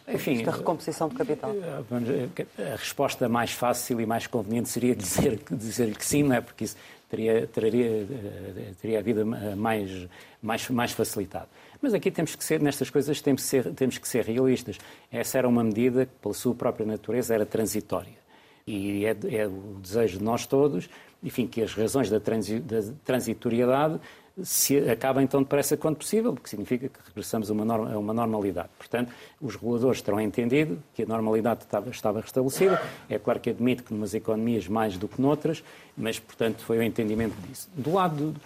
[0.06, 1.50] Enfim, esta recomposição de capital?
[1.52, 6.40] Eh, a resposta mais fácil e mais conveniente seria dizer, dizer que sim, não é?
[6.40, 6.76] Porque isso
[7.08, 10.06] teria, teria, eh, teria a vida mais,
[10.42, 11.48] mais, mais facilitada.
[11.86, 14.76] Mas aqui temos que ser, nestas coisas, temos que ser, temos que ser realistas.
[15.08, 18.18] Essa era uma medida que, pela sua própria natureza, era transitória.
[18.66, 20.90] E é, é o desejo de nós todos,
[21.22, 24.00] enfim, que as razões da, transi, da transitoriedade
[24.42, 28.12] se acabem tão depressa quanto possível, porque significa que regressamos a uma, norma, a uma
[28.12, 28.70] normalidade.
[28.76, 32.82] Portanto, os reguladores terão entendido que a normalidade estava, estava restabelecida.
[33.08, 35.62] É claro que admito que numas economias mais do que noutras,
[35.96, 37.68] mas, portanto, foi o entendimento disso.
[37.76, 38.40] Do lado do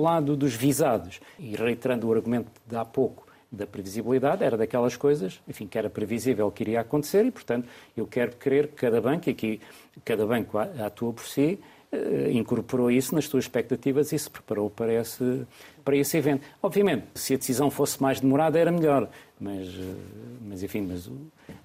[0.00, 5.40] lado dos visados, e reiterando o argumento de há pouco da previsibilidade, era daquelas coisas,
[5.46, 9.28] enfim, que era previsível que iria acontecer e, portanto, eu quero crer que cada banco,
[9.28, 9.60] e aqui
[10.04, 11.58] cada banco atua por si,
[11.92, 15.46] eh, incorporou isso nas suas expectativas e se preparou para esse,
[15.84, 16.46] para esse evento.
[16.62, 19.94] Obviamente, se a decisão fosse mais demorada era melhor, mas, eh,
[20.40, 21.10] mas enfim, mas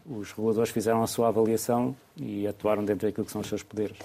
[0.06, 3.96] os reguladores fizeram a sua avaliação e atuaram dentro daquilo que são os seus poderes.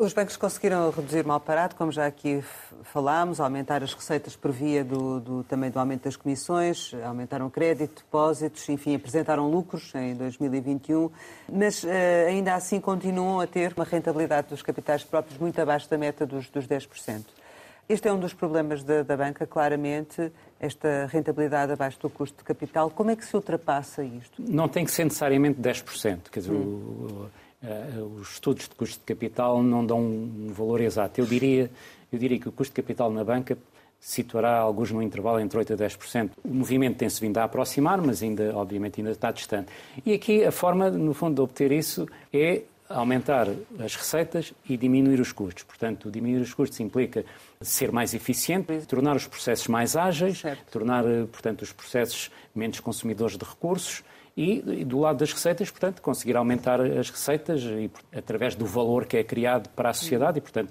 [0.00, 2.42] Os bancos conseguiram reduzir mal parado, como já aqui
[2.82, 8.02] falámos, aumentar as receitas por via do, do, também do aumento das comissões, aumentaram crédito,
[8.02, 11.08] depósitos, enfim, apresentaram lucros em 2021,
[11.48, 11.88] mas uh,
[12.26, 16.48] ainda assim continuam a ter uma rentabilidade dos capitais próprios muito abaixo da meta dos,
[16.50, 17.22] dos 10%.
[17.88, 22.42] Este é um dos problemas da, da, banca, claramente, esta rentabilidade abaixo do custo de
[22.42, 22.90] capital.
[22.90, 24.42] Como é que se ultrapassa isto?
[24.42, 26.22] Não tem que ser necessariamente 10%.
[26.28, 26.56] Quer dizer, hum.
[26.56, 27.45] o, Uh,
[28.18, 31.20] os estudos de custo de capital não dão um valor exato.
[31.20, 31.70] Eu diria,
[32.12, 33.56] eu diria que o custo de capital na banca
[33.98, 36.30] situará alguns no intervalo entre 8% a 10%.
[36.44, 39.68] O movimento tem-se vindo a aproximar, mas ainda, obviamente, ainda está distante.
[40.04, 43.48] E aqui a forma, no fundo, de obter isso é aumentar
[43.80, 45.64] as receitas e diminuir os custos.
[45.64, 47.24] Portanto, diminuir os custos implica
[47.60, 50.70] ser mais eficiente, tornar os processos mais ágeis, certo.
[50.70, 54.04] tornar, eh, portanto, os processos menos consumidores de recursos
[54.36, 59.06] e, e, do lado das receitas, portanto, conseguir aumentar as receitas e, através do valor
[59.06, 60.70] que é criado para a sociedade e, portanto,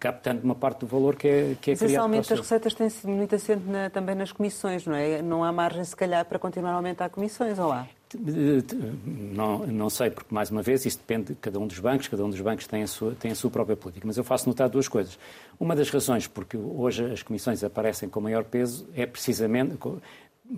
[0.00, 2.88] captando uma parte do valor que é, que é criado esse aumento das receitas tem
[2.90, 5.22] sido muito assente na, também nas comissões, não é?
[5.22, 7.86] Não há margem, se calhar, para continuar a aumentar comissões, ou há?
[8.16, 12.24] Não, não sei, porque, mais uma vez, isso depende de cada um dos bancos, cada
[12.24, 14.06] um dos bancos tem a, sua, tem a sua própria política.
[14.06, 15.18] Mas eu faço notar duas coisas.
[15.58, 19.76] Uma das razões porque hoje as comissões aparecem com maior peso é precisamente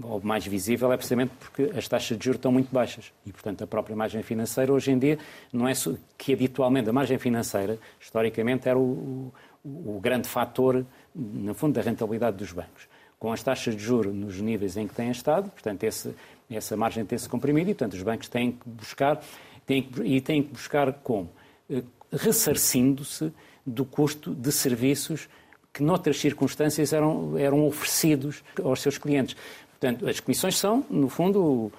[0.03, 3.63] ou mais visível é precisamente porque as taxas de juros estão muito baixas e, portanto,
[3.63, 5.19] a própria margem financeira hoje em dia
[5.53, 5.73] não é
[6.19, 9.33] que habitualmente a margem financeira, historicamente, era o,
[9.65, 12.89] o, o grande fator, no fundo, da rentabilidade dos bancos.
[13.19, 16.15] com as taxas de juros nos níveis em que têm estado, portanto, esse,
[16.51, 19.23] essa margem tem-se comprimido e, portanto, os bancos têm que buscar,
[19.65, 21.31] têm que, e têm que buscar como?
[21.71, 23.33] Eh, ressarcindo-se
[23.65, 25.29] do custo de serviços
[25.73, 29.37] que, noutras circunstâncias, eram, eram oferecidos aos seus clientes.
[29.79, 31.71] Portanto, as comissões são, no fundo,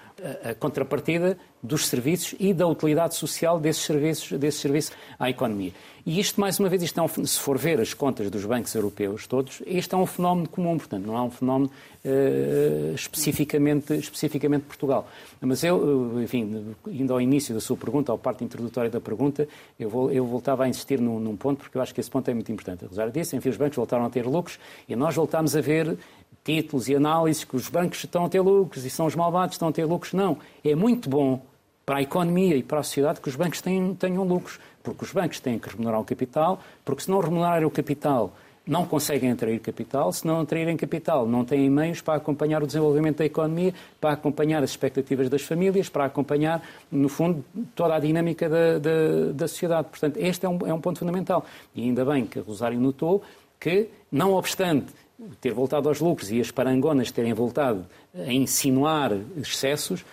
[0.43, 5.71] a, contrapartida dos serviços e da utilidade social desses serviços, desses serviços à economia.
[6.05, 8.73] E isto, mais uma vez, isto é um, se for ver as contas dos bancos
[8.73, 11.69] europeus todos, este é um fenómeno comum, portanto, não é um fenómeno
[12.05, 15.09] uh, especificamente, especificamente Portugal.
[15.41, 19.89] Mas eu, enfim, indo ao início da sua pergunta, à parte introdutória da pergunta, eu,
[19.89, 22.33] vou, eu voltava a insistir num, num, ponto, porque eu acho que esse ponto é
[22.33, 22.85] muito importante.
[22.85, 24.57] A Rosário disse, enfim, os bancos voltaram a ter lucros
[24.87, 25.97] e nós voltámos a ver
[26.47, 29.67] títulos e análises que os bancos estão a ter lucros e são os malvados estão
[29.67, 30.13] a ter lucros.
[30.13, 30.37] Não.
[30.63, 31.41] É muito bom
[31.85, 35.11] para a economia e para a sociedade que os bancos tenham, tenham lucros porque os
[35.11, 38.33] bancos têm que remunerar o capital, porque se não remunerarem o capital,
[38.65, 43.17] não conseguem atrair capital, se não atraírem capital, não têm meios para acompanhar o desenvolvimento
[43.17, 47.43] da economia, para acompanhar as expectativas das famílias, para acompanhar, no fundo,
[47.75, 49.89] toda a dinâmica da, da, da sociedade.
[49.89, 51.45] Portanto, este é um, é um ponto fundamental.
[51.75, 53.21] E ainda bem que Rosário notou
[53.59, 54.93] que, não obstante
[55.41, 60.05] ter voltado aos lucros e as parangonas terem voltado a insinuar excessos,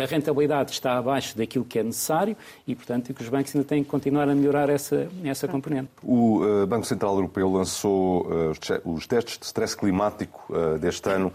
[0.00, 3.82] a rentabilidade está abaixo daquilo que é necessário e, portanto, que os bancos ainda têm
[3.82, 5.88] que continuar a melhorar essa, essa componente.
[6.04, 8.52] O uh, Banco Central Europeu lançou uh,
[8.84, 11.32] os testes de stress climático uh, deste ano,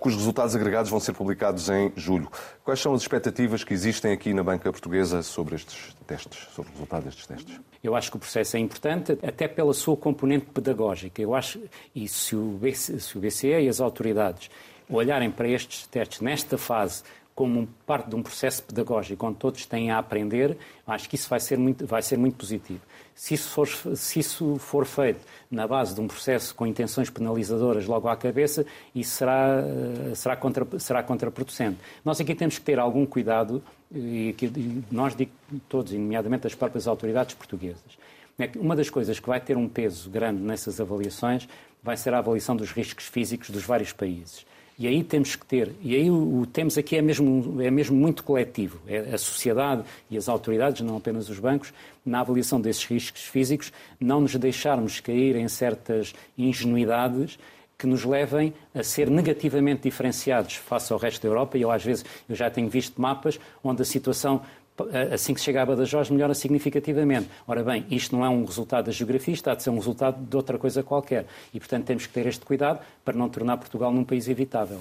[0.00, 2.28] cujos resultados agregados vão ser publicados em julho.
[2.64, 6.72] Quais são as expectativas que existem aqui na banca portuguesa sobre estes testes, sobre o
[6.72, 7.60] resultado destes testes?
[7.84, 11.20] Eu acho que o processo é importante, até pela sua componente pedagógica.
[11.20, 11.60] Eu acho,
[11.94, 14.50] e se o, BCE, se o BCE e as autoridades
[14.88, 17.02] olharem para estes testes nesta fase
[17.36, 21.38] como parte de um processo pedagógico onde todos têm a aprender, acho que isso vai
[21.38, 22.80] ser muito, vai ser muito positivo.
[23.14, 25.20] Se isso, for, se isso for feito
[25.50, 29.62] na base de um processo com intenções penalizadoras logo à cabeça, isso será,
[30.14, 31.76] será, contra, será contraproducente.
[32.02, 33.62] Nós aqui temos que ter algum cuidado,
[33.94, 35.30] e aqui, nós digo
[35.68, 37.98] todos, nomeadamente as próprias autoridades portuguesas.
[38.38, 41.46] É uma das coisas que vai ter um peso grande nessas avaliações
[41.82, 44.46] vai ser a avaliação dos riscos físicos dos vários países.
[44.78, 47.96] E aí temos que ter, e aí o, o temos aqui é mesmo, é mesmo
[47.96, 51.72] muito coletivo, é a sociedade e as autoridades, não apenas os bancos,
[52.04, 57.38] na avaliação desses riscos físicos, não nos deixarmos cair em certas ingenuidades
[57.78, 61.58] que nos levem a ser negativamente diferenciados face ao resto da Europa.
[61.58, 64.42] E eu, às vezes, eu já tenho visto mapas onde a situação
[65.12, 67.28] assim que se chega a Badajoz, melhora significativamente.
[67.46, 70.36] Ora bem, isto não é um resultado da geografia, está a ser um resultado de
[70.36, 71.26] outra coisa qualquer.
[71.52, 74.80] E, portanto, temos que ter este cuidado para não tornar Portugal num país evitável.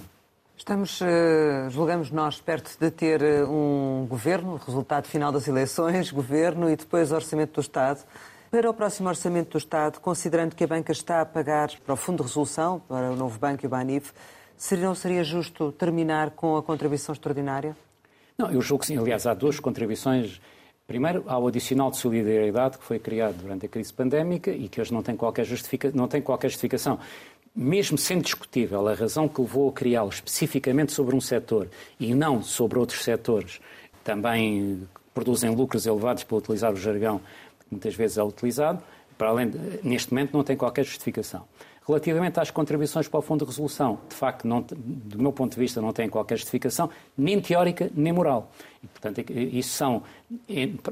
[0.58, 6.70] Estamos, eh, julgamos nós, perto de ter eh, um governo, resultado final das eleições, governo
[6.70, 8.04] e depois orçamento do Estado.
[8.50, 11.98] Para o próximo orçamento do Estado, considerando que a banca está a pagar para o
[11.98, 14.14] Fundo de Resolução, para o novo banco e o BANIF,
[14.80, 17.76] não seria justo terminar com a contribuição extraordinária?
[18.38, 18.98] Não, eu julgo que sim.
[18.98, 20.42] Aliás, há duas contribuições.
[20.88, 24.80] Primeiro, há o adicional de solidariedade que foi criado durante a crise pandémica e que
[24.80, 25.92] hoje não tem qualquer, justifica...
[25.94, 27.00] não tem qualquer justificação.
[27.56, 31.70] Mesmo sendo discutível a razão que levou a criá-lo especificamente sobre um setor
[32.00, 33.62] e não sobre outros setores
[34.04, 38.84] também produzem lucros elevados para utilizar o jargão que muitas vezes é utilizado,
[39.18, 41.48] para além de, neste momento não tem qualquer justificação.
[41.88, 45.60] Relativamente às contribuições para o Fundo de Resolução, de facto, não, do meu ponto de
[45.60, 48.52] vista, não tem qualquer justificação, nem teórica, nem moral.
[48.84, 50.02] E, portanto, isso são,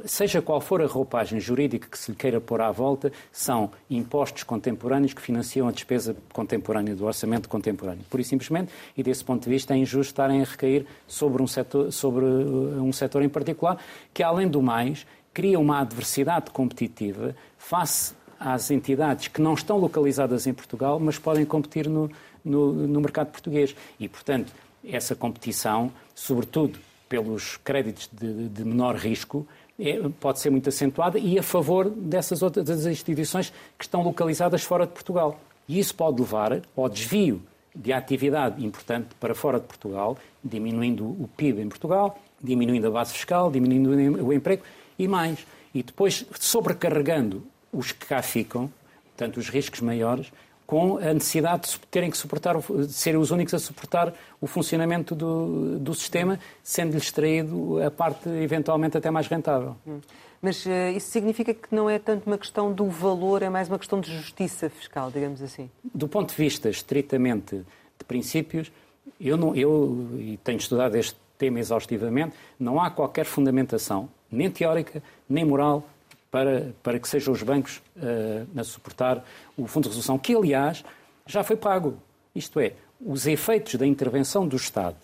[0.05, 4.43] seja qual for a roupagem jurídica que se lhe queira pôr à volta, são impostos
[4.43, 8.03] contemporâneos que financiam a despesa contemporânea do orçamento contemporâneo.
[8.07, 11.47] Por e simplesmente, e desse ponto de vista, é injusto estarem a recair sobre um
[11.47, 13.79] setor, sobre uh, um setor em particular,
[14.13, 20.45] que, além do mais, cria uma adversidade competitiva face às entidades que não estão localizadas
[20.45, 22.11] em Portugal, mas podem competir no,
[22.43, 23.73] no, no mercado português.
[23.97, 24.51] E, portanto,
[24.85, 26.77] essa competição, sobretudo
[27.07, 29.47] pelos créditos de, de menor risco,
[29.79, 34.85] é, pode ser muito acentuada e a favor dessas outras instituições que estão localizadas fora
[34.85, 35.39] de Portugal.
[35.67, 37.41] E isso pode levar ao desvio
[37.73, 43.13] de atividade importante para fora de Portugal, diminuindo o PIB em Portugal, diminuindo a base
[43.13, 44.63] fiscal, diminuindo o emprego
[44.99, 45.39] e mais.
[45.73, 48.71] E depois sobrecarregando os que cá ficam,
[49.05, 50.31] portanto, os riscos maiores,
[50.65, 55.13] com a necessidade de terem que suportar, de serem os únicos a suportar o funcionamento
[55.13, 59.75] do, do sistema, sendo-lhes extraído a parte eventualmente até mais rentável.
[59.85, 59.99] Hum.
[60.41, 63.79] Mas uh, isso significa que não é tanto uma questão do valor, é mais uma
[63.79, 65.69] questão de justiça fiscal, digamos assim?
[65.93, 68.71] Do ponto de vista estritamente de princípios,
[69.19, 75.01] eu, não, eu e tenho estudado este tema exaustivamente, não há qualquer fundamentação, nem teórica,
[75.29, 75.87] nem moral,
[76.33, 79.23] para, para que sejam os bancos uh, a suportar
[79.55, 80.83] o Fundo de Resolução, que, aliás,
[81.27, 81.95] já foi pago.
[82.33, 84.97] Isto é, os efeitos da intervenção do Estado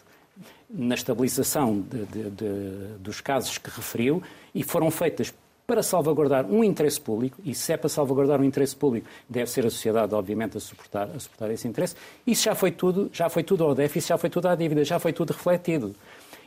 [0.68, 4.24] na estabilização de, de, de, dos casos que referiu
[4.56, 5.32] e foram feitas
[5.68, 9.68] para salvaguardar um interesse público, e se é para salvaguardar um interesse público, deve ser
[9.68, 11.96] a sociedade, obviamente, a suportar, a suportar esse interesse.
[12.26, 14.98] Isso já foi tudo, já foi tudo ao déficit, já foi tudo à dívida, já
[14.98, 15.96] foi tudo refletido.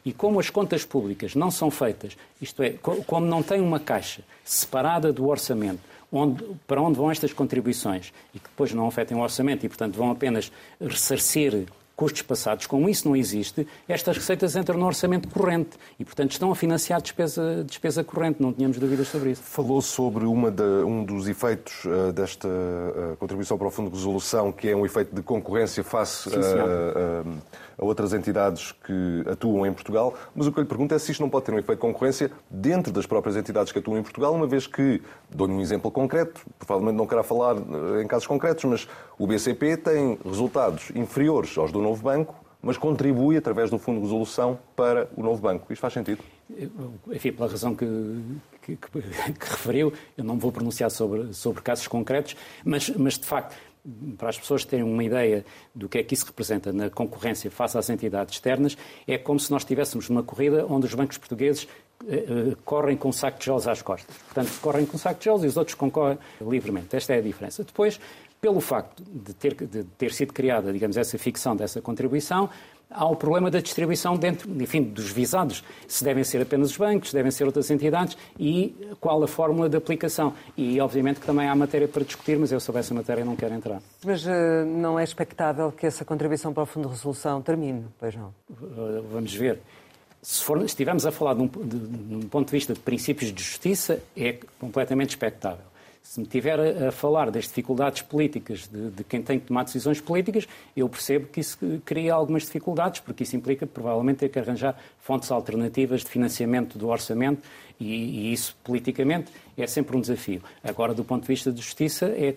[0.04, 2.70] E como as contas públicas não são feitas, isto é,
[3.06, 8.38] como não tem uma caixa separada do orçamento, onde, para onde vão estas contribuições e
[8.38, 13.06] que depois não afetem o orçamento e, portanto, vão apenas ressarcir custos passados, como isso
[13.06, 18.02] não existe, estas receitas entram no orçamento corrente e, portanto, estão a financiar despesa, despesa
[18.02, 19.42] corrente, não tínhamos dúvidas sobre isso.
[19.42, 24.50] Falou sobre da, um dos efeitos uh, desta uh, contribuição para o Fundo de Resolução,
[24.50, 26.36] que é um efeito de concorrência face Sim,
[27.78, 31.12] a outras entidades que atuam em Portugal, mas o que eu lhe pergunto é se
[31.12, 34.02] isto não pode ter um efeito de concorrência dentro das próprias entidades que atuam em
[34.02, 38.26] Portugal, uma vez que, dou-lhe um exemplo concreto, provavelmente não quero falar eh, em casos
[38.26, 43.78] concretos, mas o BCP tem resultados inferiores aos do novo banco, mas contribui através do
[43.78, 45.72] Fundo de Resolução para o novo banco.
[45.72, 46.22] Isto faz sentido?
[47.10, 47.86] Enfim, pela razão que,
[48.62, 48.88] que, que,
[49.32, 53.56] que referiu, eu não vou pronunciar sobre, sobre casos concretos, mas, mas de facto
[54.16, 57.76] para as pessoas terem uma ideia do que é que isso representa na concorrência face
[57.76, 61.64] às entidades externas, é como se nós tivéssemos uma corrida onde os bancos portugueses
[62.04, 64.16] uh, correm com um saco de gelos às costas.
[64.16, 66.94] Portanto, correm com um saco de gelos e os outros concorrem livremente.
[66.94, 67.64] Esta é a diferença.
[67.64, 67.98] Depois,
[68.40, 72.50] pelo facto de ter, de ter sido criada, digamos, essa ficção dessa contribuição,
[72.94, 75.62] há o problema da distribuição dentro, enfim, dos visados.
[75.86, 79.68] Se devem ser apenas os bancos, se devem ser outras entidades e qual a fórmula
[79.68, 80.34] de aplicação.
[80.56, 83.54] E, obviamente, que também há matéria para discutir, mas eu sobre essa matéria não quero
[83.54, 83.80] entrar.
[84.04, 84.30] Mas uh,
[84.66, 88.34] não é expectável que essa contribuição para o Fundo de Resolução termine, pois não?
[88.50, 89.60] Uh, vamos ver.
[90.20, 93.32] Se, for, estivermos a falar de um, de, de um ponto de vista de princípios
[93.32, 95.71] de justiça, é completamente expectável.
[96.02, 100.00] Se me tiver a, falar das dificuldades políticas de, de, quem tem que tomar decisões
[100.00, 104.76] políticas, eu percebo que isso cria algumas dificuldades, porque isso implica provavelmente ter que arranjar
[105.02, 107.42] fontes alternativas de financiamento do orçamento
[107.78, 110.40] e, e isso politicamente é sempre um desafio.
[110.62, 112.34] Agora, do ponto de vista de justiça, é,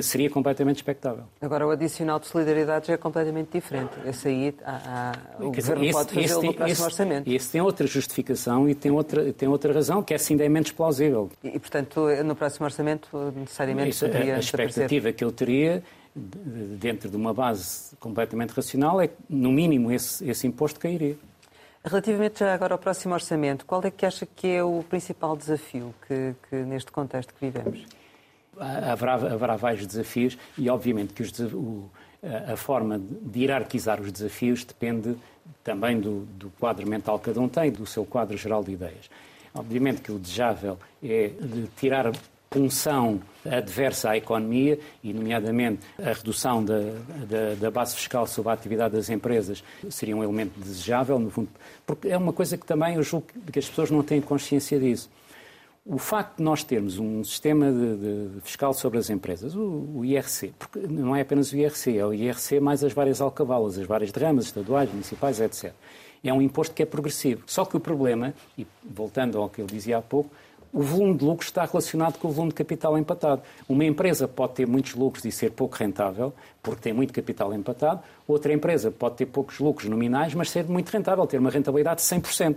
[0.00, 1.24] seria completamente expectável.
[1.40, 3.92] Agora, o adicional de solidariedade já é completamente diferente.
[4.04, 7.30] Esse aí, há, há, o Governo esse, pode fazê-lo no próximo esse, orçamento.
[7.30, 10.72] Esse tem outra justificação e tem outra, tem outra razão, que é ainda é menos
[10.72, 11.30] plausível.
[11.44, 15.82] E, e, portanto, no próximo orçamento, necessariamente, Isso, poderia A expectativa que eu teria
[16.14, 21.16] dentro de uma base completamente racional é que, no mínimo, esse, esse imposto cairia.
[21.88, 25.94] Relativamente já agora ao próximo orçamento, qual é que acha que é o principal desafio
[26.06, 27.86] que, que neste contexto que vivemos?
[28.58, 31.88] Haverá, haverá vários desafios e, obviamente, que os, o,
[32.52, 35.16] a forma de hierarquizar os desafios depende
[35.62, 39.08] também do, do quadro mental que cada um tem, do seu quadro geral de ideias.
[39.54, 42.10] Obviamente que o desejável é de tirar
[42.48, 46.78] punção adversa à economia, e nomeadamente a redução da,
[47.28, 51.48] da, da, base fiscal sobre a atividade das empresas, seria um elemento desejável, no fundo,
[51.86, 55.10] porque é uma coisa que também eu julgo que as pessoas não têm consciência disso.
[55.84, 60.04] O facto de nós termos um sistema de, de fiscal sobre as empresas, o, o,
[60.04, 63.86] IRC, porque não é apenas o IRC, é o IRC mais as várias alcavalas, as
[63.86, 65.72] várias derramas estaduais, municipais, etc.
[66.24, 67.44] É um imposto que é progressivo.
[67.46, 70.28] Só que o problema, e voltando ao que ele dizia há pouco,
[70.76, 73.40] o volume de lucros está relacionado com o volume de capital empatado.
[73.66, 78.02] Uma empresa pode ter muitos lucros e ser pouco rentável, porque tem muito capital empatado.
[78.28, 82.06] Outra empresa pode ter poucos lucros nominais, mas ser muito rentável, ter uma rentabilidade de
[82.06, 82.56] 100%.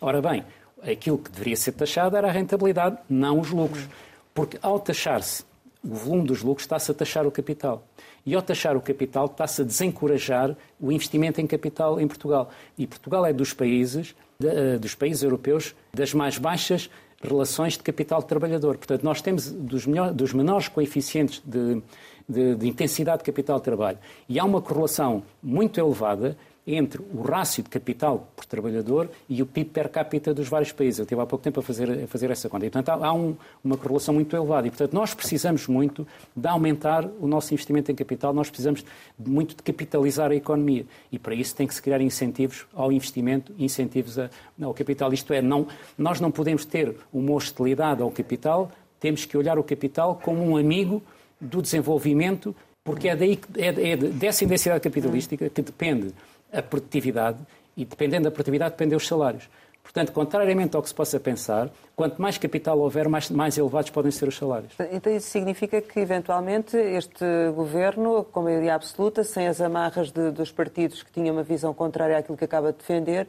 [0.00, 0.44] Ora bem,
[0.82, 3.86] aquilo que deveria ser taxado era a rentabilidade, não os lucros.
[4.34, 5.44] Porque ao taxar-se
[5.84, 7.84] o volume dos lucros, está-se a taxar o capital.
[8.26, 12.50] E ao taxar o capital, está-se a desencorajar o investimento em capital em Portugal.
[12.76, 18.22] E Portugal é dos países, de, dos países europeus das mais baixas relações de capital
[18.22, 18.76] trabalhador.
[18.76, 21.82] Portanto, nós temos dos, melhor, dos menores coeficientes de,
[22.28, 23.98] de, de intensidade de capital de trabalho.
[24.28, 26.36] E há uma correlação muito elevada
[26.74, 30.98] entre o rácio de capital por trabalhador e o PIB per capita dos vários países.
[30.98, 32.66] Eu tive há pouco tempo a fazer, a fazer essa conta.
[32.66, 34.66] E, portanto, há um, uma correlação muito elevada.
[34.66, 38.84] E, portanto, nós precisamos muito de aumentar o nosso investimento em capital, nós precisamos
[39.18, 40.86] muito de capitalizar a economia.
[41.10, 44.30] E, para isso, tem que se criar incentivos ao investimento, incentivos a,
[44.62, 45.12] ao capital.
[45.12, 45.66] Isto é, não,
[45.96, 50.56] nós não podemos ter uma hostilidade ao capital, temos que olhar o capital como um
[50.56, 51.02] amigo
[51.40, 52.54] do desenvolvimento,
[52.84, 56.12] porque é, daí, é, é dessa intensidade capitalística que depende
[56.52, 57.38] a produtividade
[57.76, 59.48] e, dependendo da produtividade, dependem os salários.
[59.82, 64.12] Portanto, contrariamente ao que se possa pensar, quanto mais capital houver, mais, mais elevados podem
[64.12, 64.72] ser os salários.
[64.92, 67.24] Então isso significa que, eventualmente, este
[67.54, 72.16] governo, com maioria absoluta, sem as amarras de, dos partidos que tinham uma visão contrária
[72.16, 73.26] àquilo que acaba de defender,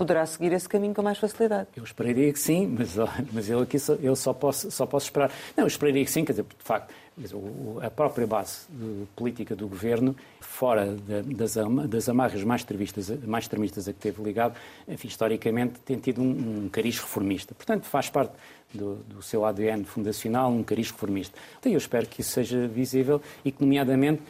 [0.00, 1.68] poderá seguir esse caminho com mais facilidade.
[1.76, 2.96] Eu esperaria que sim, mas,
[3.30, 5.30] mas eu aqui só, eu só, posso, só posso esperar.
[5.54, 6.94] Não, eu esperaria que sim, quer dizer, de facto,
[7.82, 8.60] a própria base
[9.14, 10.96] política do governo, fora
[11.36, 11.54] das,
[11.86, 14.56] das amarras mais extremistas, mais extremistas a que teve ligado,
[14.88, 17.54] enfim, historicamente tem tido um, um cariz reformista.
[17.54, 18.32] Portanto, faz parte
[18.72, 21.38] do, do, seu ADN fundacional um cariz reformista.
[21.58, 24.22] Então, eu espero que isso seja visível e que, nomeadamente,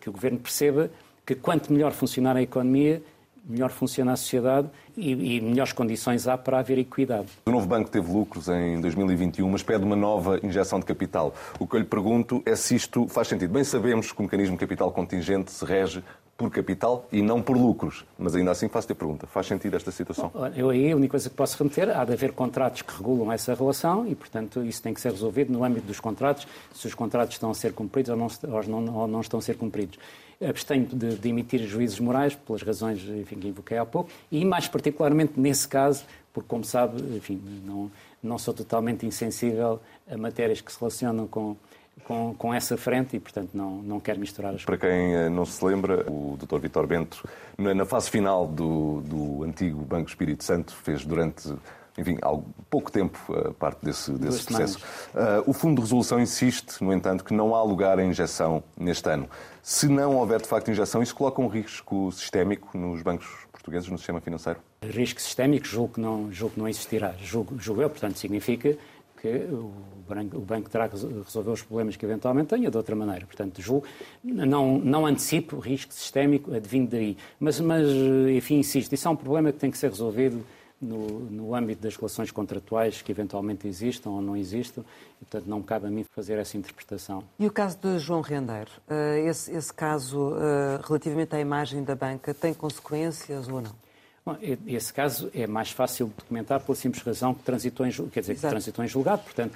[0.00, 0.90] que o governo perceba
[1.24, 3.00] que quanto melhor funcionar a economia,
[3.46, 7.26] melhor funciona a sociedade e, e, melhores condições há para haver equidade.
[7.46, 11.34] O novo banco teve lucros em 2021, mas pede uma nova injeção de capital.
[11.58, 13.52] O que eu lhe pergunto é se isto faz sentido.
[13.52, 16.02] Bem sabemos que o mecanismo capital contingente se rege
[16.36, 18.04] por capital e não por lucros.
[18.18, 19.26] Mas ainda assim faço-te a pergunta.
[19.26, 20.32] Faz sentido esta situação?
[20.56, 23.54] Eu aí a única coisa que posso remeter, há de haver contratos que regulam essa
[23.54, 27.34] relação e, portanto, isso tem que ser resolvido no âmbito dos contratos, se os contratos
[27.34, 29.98] estão a ser cumpridos ou não, ou não, ou não estão a ser cumpridos
[30.42, 34.68] abstenho de, de, emitir juízos morais, pelas razões enfim, que invoquei há pouco, e mais
[34.68, 37.90] particularmente nesse caso, porque, como sabe, enfim, não,
[38.22, 39.80] não sou totalmente insensível
[40.10, 41.56] a matérias que se relacionam com,
[42.04, 45.46] com, com, essa frente e, portanto, não, não quero misturar as Para quem eh, não
[45.46, 46.58] se lembra, o Dr.
[46.58, 47.26] Vitor Bento,
[47.56, 51.54] na fase final do, do antigo Banco Espírito Santo, fez durante
[51.96, 52.36] enfim, há
[52.68, 54.78] pouco tempo uh, parte desse, desse processo.
[55.14, 59.08] Uh, o Fundo de Resolução insiste, no entanto, que não há lugar a injeção neste
[59.08, 59.28] ano.
[59.62, 63.96] Se não houver, de facto, injeção, isso coloca um risco sistémico nos bancos portugueses, no
[63.96, 64.58] sistema financeiro?
[64.82, 67.14] Risco sistémico, julgo que não, julgo que não existirá.
[67.18, 68.76] Julgo, julgo eu, portanto, significa
[69.20, 69.72] que o
[70.06, 73.24] banco, o banco terá que resolver os problemas que eventualmente tenha de outra maneira.
[73.24, 73.86] Portanto, julgo,
[74.22, 77.16] não, não antecipo risco sistémico advindo daí.
[77.40, 77.88] Mas, mas,
[78.30, 80.44] enfim, insisto, isso é um problema que tem que ser resolvido
[80.84, 84.82] no, no âmbito das relações contratuais que eventualmente existam ou não existam,
[85.20, 87.24] e, portanto, não cabe a mim fazer essa interpretação.
[87.38, 88.70] E o caso de João Rendeiro?
[88.88, 93.72] Eh, esse, esse caso, eh, relativamente à imagem da banca, tem consequências ou não?
[94.26, 98.20] Bom, esse caso é mais fácil de documentar pela simples razão que transitou em, quer
[98.20, 99.22] dizer, que transitou em julgado.
[99.22, 99.54] Portanto,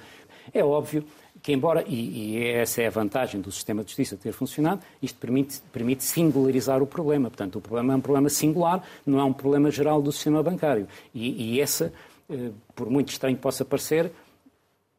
[0.53, 1.03] é óbvio
[1.41, 5.17] que, embora, e, e, essa é a vantagem do sistema de justiça ter funcionado, isto
[5.19, 7.29] permite, permite singularizar o problema.
[7.29, 10.87] Portanto, o problema é um problema singular, não é um problema geral do sistema bancário.
[11.13, 11.93] E, e essa,
[12.29, 14.11] eh, por muito estranho que possa parecer,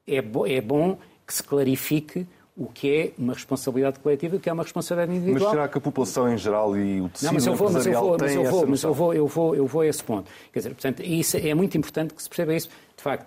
[0.07, 2.26] é, bo é bom que se clarifique
[2.57, 5.45] o que é uma responsabilidade coletiva e o que é uma responsabilidade individual.
[5.45, 7.86] Mas será que a população em geral e o tecido não, mas eu vou, mas
[7.86, 10.30] eu vou, mas eu vou, mas eu vou, eu vou, eu vou a esse ponto.
[10.53, 12.68] Quer dizer, portanto, isso é muito importante que se perceba isso.
[12.97, 13.26] De facto,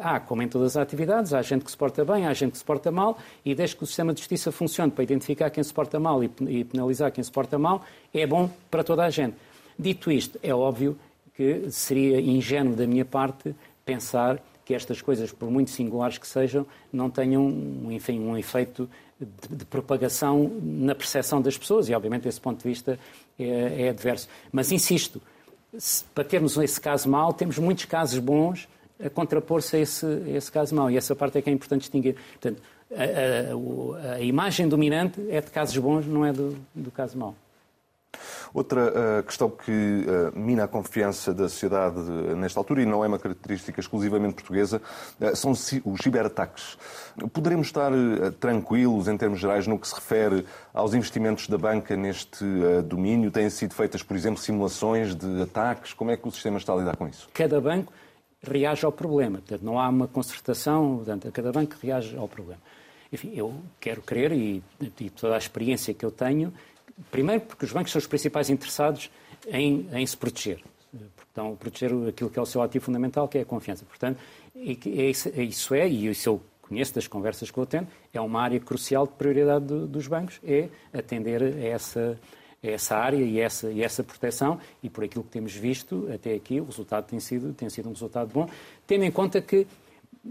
[0.00, 2.58] há, como em todas as atividades, há gente que se porta bem, há gente que
[2.58, 5.72] se porta mal, e desde que o sistema de justiça funcione para identificar quem se
[5.72, 9.36] porta mal e penalizar quem se porta mal, é bom para toda a gente.
[9.78, 10.98] Dito isto, é óbvio
[11.34, 13.54] que seria ingênuo da minha parte
[13.84, 17.48] pensar que estas coisas, por muito singulares que sejam, não tenham,
[17.90, 18.88] enfim, um efeito
[19.20, 22.98] de, de propagação na percepção das pessoas, e obviamente desse ponto de vista
[23.38, 24.28] é, é adverso.
[24.50, 25.22] Mas insisto,
[25.78, 28.68] se, para termos esse caso mau, temos muitos casos bons
[29.04, 30.90] a contrapor-se a esse, a esse caso mau.
[30.90, 32.16] E essa parte é que é importante distinguir.
[32.32, 37.18] Portanto, a, a, a imagem dominante é de casos bons, não é do, do caso
[37.18, 37.34] mau.
[38.54, 43.04] Outra uh, questão que uh, mina a confiança da sociedade uh, nesta altura, e não
[43.04, 44.80] é uma característica exclusivamente portuguesa,
[45.34, 46.78] são os ciberataques.
[47.32, 47.92] Poderemos estar
[48.40, 52.44] tranquilos, em termos gerais, no que se refere aos investimentos da banca neste
[52.84, 53.30] domínio?
[53.30, 55.92] Têm sido feitas, por exemplo, simulações de ataques?
[55.92, 57.28] Como é que o sistema está a lidar com isso?
[57.34, 57.92] Cada banco
[58.48, 59.38] reage ao problema.
[59.38, 62.60] Portanto, não há uma concertação, portanto, cada banco reage ao problema.
[63.12, 66.52] Enfim, eu quero crer, e, e toda a experiência que eu tenho,
[67.10, 69.10] primeiro porque os bancos são os principais interessados
[69.46, 70.60] em, em se proteger.
[70.90, 73.84] Porque proteger aquilo que é o seu ativo fundamental, que é a confiança.
[73.84, 74.18] Portanto,
[74.54, 78.20] é isso, é, isso é, e isso eu conheço das conversas que eu tenho, é
[78.20, 82.18] uma área crucial de prioridade do, dos bancos, é atender a essa,
[82.70, 86.60] essa área e essa, e essa proteção, e por aquilo que temos visto até aqui,
[86.60, 88.48] o resultado tem sido, tem sido um resultado bom,
[88.86, 89.66] tendo em conta que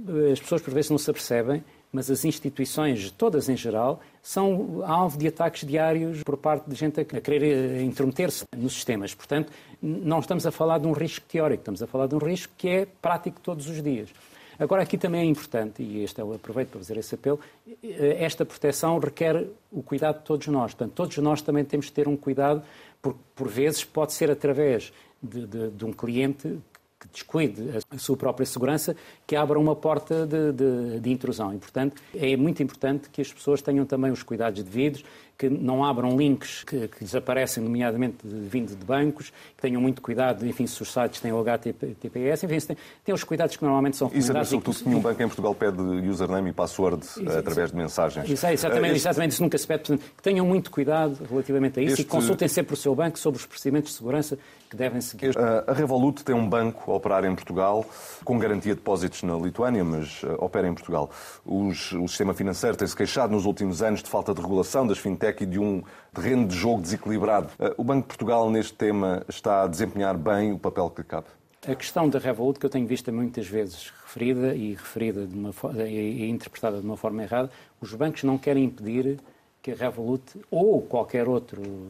[0.08, 4.84] eh, as pessoas por vezes não se apercebem, mas as instituições, todas em geral, são
[4.86, 9.14] alvo de ataques diários por parte de gente a querer eh, intrometer-se nos sistemas.
[9.14, 12.52] Portanto, não estamos a falar de um risco teórico, estamos a falar de um risco
[12.58, 14.10] que é prático todos os dias.
[14.58, 17.40] Agora, aqui também é importante, e este eu aproveito para fazer esse apelo,
[17.84, 20.74] eh, esta proteção requer o cuidado de todos nós.
[20.74, 22.64] Portanto, todos nós também temos de ter um cuidado,
[23.02, 26.60] porque por vezes pode ser através de, de, de um cliente
[27.06, 28.96] que descuide a sua própria segurança,
[29.26, 31.54] que abra uma porta de, de, de, intrusão.
[31.54, 35.04] E, portanto, é muito importante que as pessoas tenham também os cuidados devidos,
[35.38, 40.48] que não abram links que, que desaparecem, nomeadamente vindo de bancos, que tenham muito cuidado,
[40.48, 44.08] enfim, se os sites têm o HTTPS, enfim, tem, tem os cuidados que normalmente são
[44.08, 44.48] recomendados.
[44.48, 47.78] Isso é sobretudo que nenhum banco em Portugal pede username e password isso, através de
[47.78, 48.30] mensagens.
[48.30, 49.84] Isso, é, exatamente, uh, exatamente, isso nunca se pede.
[49.84, 52.04] Portanto, que tenham muito cuidado relativamente a isso este...
[52.04, 54.38] e consultem sempre o seu banco sobre os procedimentos de segurança
[54.76, 55.36] que devem seguir.
[55.66, 57.86] A Revolut tem um banco a operar em Portugal,
[58.24, 61.10] com garantia de depósitos na Lituânia, mas uh, opera em Portugal.
[61.46, 65.44] Os, o sistema financeiro tem-se queixado nos últimos anos de falta de regulação das fintech
[65.44, 65.82] e de um
[66.14, 67.48] terreno de jogo desequilibrado.
[67.58, 71.08] Uh, o Banco de Portugal, neste tema, está a desempenhar bem o papel que lhe
[71.08, 71.28] cabe?
[71.68, 75.52] A questão da Revolut, que eu tenho visto muitas vezes referida e referida de uma,
[75.88, 77.50] e interpretada de uma forma errada,
[77.82, 79.20] os bancos não querem impedir
[79.66, 81.90] que a Revolut ou qualquer outro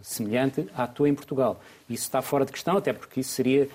[0.00, 1.60] semelhante atue em Portugal.
[1.90, 3.68] Isso está fora de questão, até porque isso seria,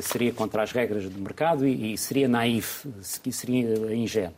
[0.00, 4.32] seria contra as regras do mercado e, seria naif, seria ingênuo.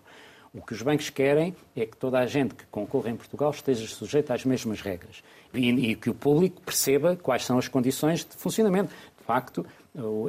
[0.53, 3.87] O que os bancos querem é que toda a gente que concorre em Portugal esteja
[3.87, 5.23] sujeita às mesmas regras
[5.55, 8.93] e, e que o público perceba quais são as condições de funcionamento.
[9.19, 9.65] De facto,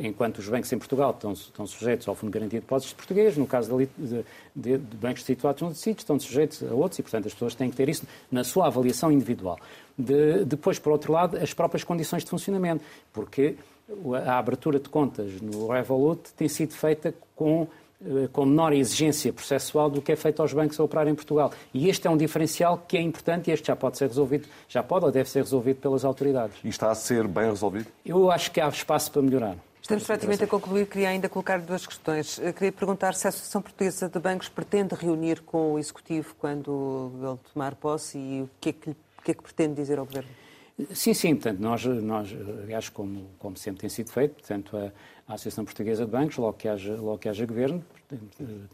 [0.01, 3.38] enquanto os bancos em Portugal estão, estão, sujeitos ao Fundo de Garantia de Depósitos Português,
[3.38, 3.89] no caso de,
[4.55, 7.70] de, de bancos situados nos sítios, estão sujeitos a outros e, portanto, as pessoas têm
[7.70, 9.59] que ter isso na sua avaliação individual.
[9.97, 13.55] De, depois, por outro lado, as próprias condições de funcionamento, porque
[14.26, 17.67] a abertura de contas no Revolut tem sido feita com
[18.32, 21.52] com menor exigência processual do que é feito aos bancos a operar em Portugal.
[21.74, 24.82] E este é um diferencial que é importante e este já pode ser resolvido, já
[24.82, 26.58] pode ou deve ser resolvido pelas autoridades.
[26.64, 27.88] E está a ser bem resolvido?
[28.06, 29.58] Eu acho que há espaço para melhorar.
[29.82, 30.86] Estamos praticamente a concluir.
[30.86, 32.38] Queria ainda colocar duas questões.
[32.38, 37.12] Eu queria perguntar se a Associação Portuguesa de Bancos pretende reunir com o Executivo quando
[37.22, 40.06] ele tomar posse e o que é que, o que, é que pretende dizer ao
[40.06, 40.30] Governo?
[40.93, 41.36] Sim, sim.
[41.36, 44.91] Portanto, nós, nós aliás, como, como sempre tem sido feito, portanto, a,
[45.27, 47.84] a Associação Portuguesa de Bancos, logo que haja, logo que haja governo,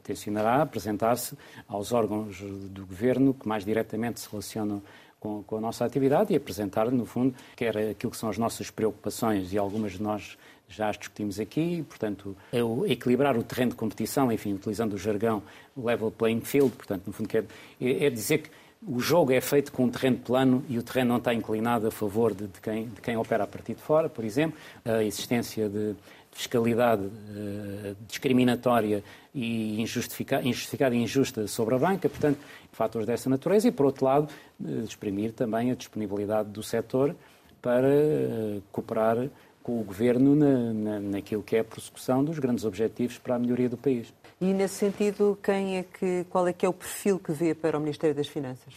[0.03, 1.37] tencionará apresentar-se
[1.67, 4.81] aos órgãos do governo que mais diretamente se relacionam
[5.19, 8.69] com, com, a nossa atividade e apresentar, no fundo, quer aquilo que são as nossas
[8.69, 10.37] preocupações e algumas de nós
[10.67, 12.59] já as discutimos aqui, portanto, é
[12.91, 15.43] equilibrar o terreno de competição, enfim, utilizando o jargão
[15.75, 17.45] level playing field, portanto, no fundo, quer,
[17.79, 18.49] é, é dizer que
[18.88, 21.91] o jogo é feito com um terreno plano e o terreno não está inclinado a
[21.91, 25.67] favor de, de, quem, de quem opera a partir de fora, por exemplo, a existência
[25.67, 25.95] de
[26.31, 29.01] fiscalidade uh, discriminatória
[29.33, 32.38] e injustificada, injustificada e injusta sobre a banca, portanto,
[32.73, 34.29] fatores dessa natureza, e, por outro lado,
[34.59, 37.15] uh, exprimir também a disponibilidade do setor
[37.61, 39.29] para uh, cooperar
[39.63, 43.39] com o Governo na, na, naquilo que é a prossecução dos grandes objetivos para a
[43.39, 44.13] melhoria do país.
[44.39, 47.77] E nesse sentido, quem é que, qual é que é o perfil que vê para
[47.77, 48.73] o Ministério das Finanças?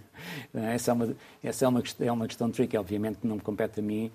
[0.54, 3.82] essa é uma, essa é uma, é uma questão tricky, obviamente não me compete a
[3.82, 4.10] mim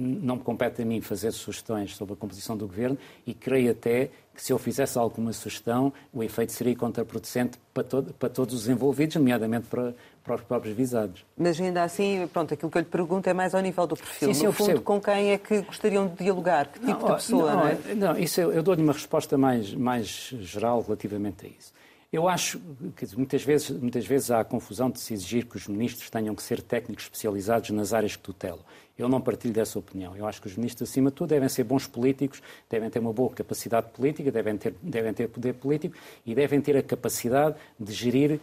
[0.00, 4.10] não me compete a mim fazer sugestões sobre a composição do governo e creio até
[4.34, 8.68] que se eu fizesse alguma sugestão, o efeito seria contraproducente para, todo, para todos os
[8.68, 11.24] envolvidos, nomeadamente para, para, os próprios visados.
[11.38, 14.28] Mas ainda assim, pronto, aquilo que eu lhe pergunto é mais ao nível do perfil.
[14.28, 14.84] Sim, sim, no fundo, percebo.
[14.84, 16.66] com quem é que gostariam de dialogar?
[16.66, 17.50] Que tipo não, de pessoa?
[17.50, 17.94] Não, não, é?
[17.94, 20.06] não isso eu, eu dou-lhe uma resposta mais, mais
[20.40, 21.72] geral relativamente a isso.
[22.12, 22.60] Eu acho
[22.96, 26.34] que muitas vezes, muitas vezes há a confusão de se exigir que os ministros tenham
[26.34, 28.60] que ser técnicos especializados nas áreas que tutelam.
[28.98, 30.16] Eu não partilho dessa opinião.
[30.16, 32.40] Eu acho que os ministros, acima de tudo, devem ser bons políticos,
[32.70, 36.76] devem ter uma boa capacidade política, devem ter, devem ter poder político e devem ter
[36.76, 38.40] a capacidade de gerir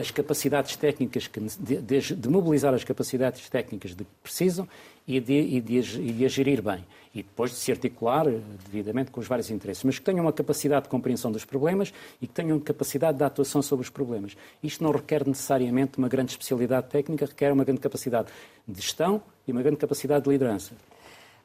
[0.00, 4.66] as capacidades técnicas, que, de, de, de, mobilizar as capacidades técnicas de que precisam
[5.10, 6.84] e de, e de, e de agir bem.
[7.12, 9.82] E depois de se articular eh, devidamente com os vários interesses.
[9.82, 11.92] Mas que tenham uma capacidade de compreensão dos problemas
[12.22, 14.36] e que tenham capacidade de atuação sobre os problemas.
[14.62, 18.28] Isto não requer necessariamente uma grande especialidade técnica, requer uma grande capacidade
[18.66, 20.72] de gestão e uma grande capacidade de liderança.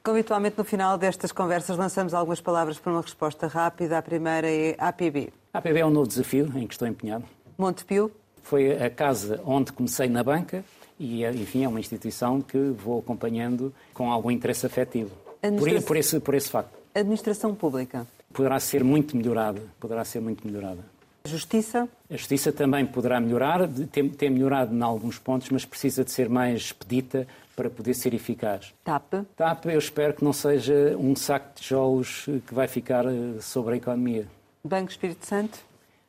[0.04, 3.98] Como habitualmente no final destas conversas lançamos algumas palavras para uma resposta rápida.
[3.98, 5.34] A primeira é APB.
[5.52, 7.26] A APB é um novo desafio em que estou empenhado.
[7.58, 8.12] Montepio.
[8.44, 10.64] Foi a casa onde comecei na banca
[11.00, 15.12] e, enfim, é uma instituição que vou acompanhando com algum interesse afetivo.
[15.42, 16.74] Por, por, esse, por esse facto.
[16.94, 18.08] Administração pública.
[18.34, 19.62] Poderá ser muito melhorada.
[19.80, 20.80] Poderá ser muito melhorada.
[21.26, 21.90] Justiça?
[22.10, 26.30] A justiça também poderá melhorar, tem, tem melhorado em alguns pontos, mas precisa de ser
[26.30, 28.74] mais expedita para poder ser eficaz.
[28.84, 29.26] TAP?
[29.36, 33.74] TAP, eu espero que não seja um saco de tijolos que vai ficar eh, sobre
[33.74, 34.28] a economia.
[34.64, 35.58] Banco Espírito Santo?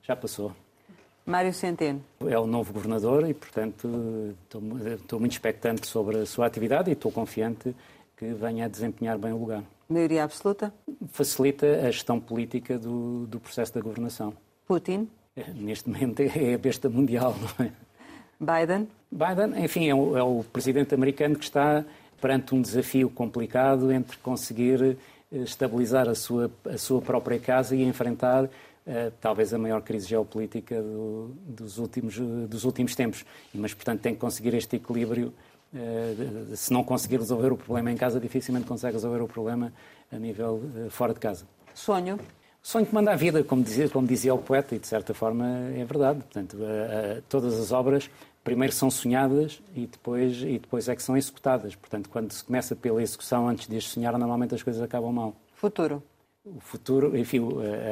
[0.03, 0.53] Já passou.
[1.27, 2.01] Mário Centeno.
[2.25, 4.63] É o novo governador e, portanto, estou,
[4.95, 7.75] estou muito expectante sobre a sua atividade e estou confiante
[8.17, 9.65] que venha a desempenhar bem o lugar.
[9.89, 10.73] Maioria absoluta?
[11.09, 14.33] Facilita a gestão política do, do processo da governação.
[14.67, 15.09] Putin?
[15.37, 17.73] É, neste momento é a besta mundial, não é?
[18.39, 18.89] Biden?
[19.11, 21.85] Biden, enfim, é o, é o presidente americano que está
[22.21, 24.97] perante um desafio complicado entre conseguir
[25.33, 28.49] eh, estabilizar a sua, a sua própria casa e enfrentar
[29.21, 33.25] talvez a maior crise geopolítica do, dos, últimos, dos últimos tempos.
[33.53, 35.33] Mas, portanto, tem que conseguir este equilíbrio.
[35.75, 39.73] Uh, se não conseguir resolver o problema em casa, dificilmente consegue resolver o problema
[40.11, 41.45] a nível fora de casa.
[41.75, 42.19] Sonho?
[42.63, 45.47] Sonho que manda a vida, como dizia, como dizia o poeta, e de certa forma
[45.77, 46.21] é verdade.
[46.21, 46.57] Portanto,
[47.29, 48.11] todas as obras
[48.47, 51.75] primeiro são sonhadas e depois, e depois é que são executadas.
[51.75, 55.35] Portanto, quando se começa pela execução antes de as sonhar, normalmente as coisas acabam mal.
[55.55, 56.01] Futuro?
[56.47, 57.41] O futuro, enfim,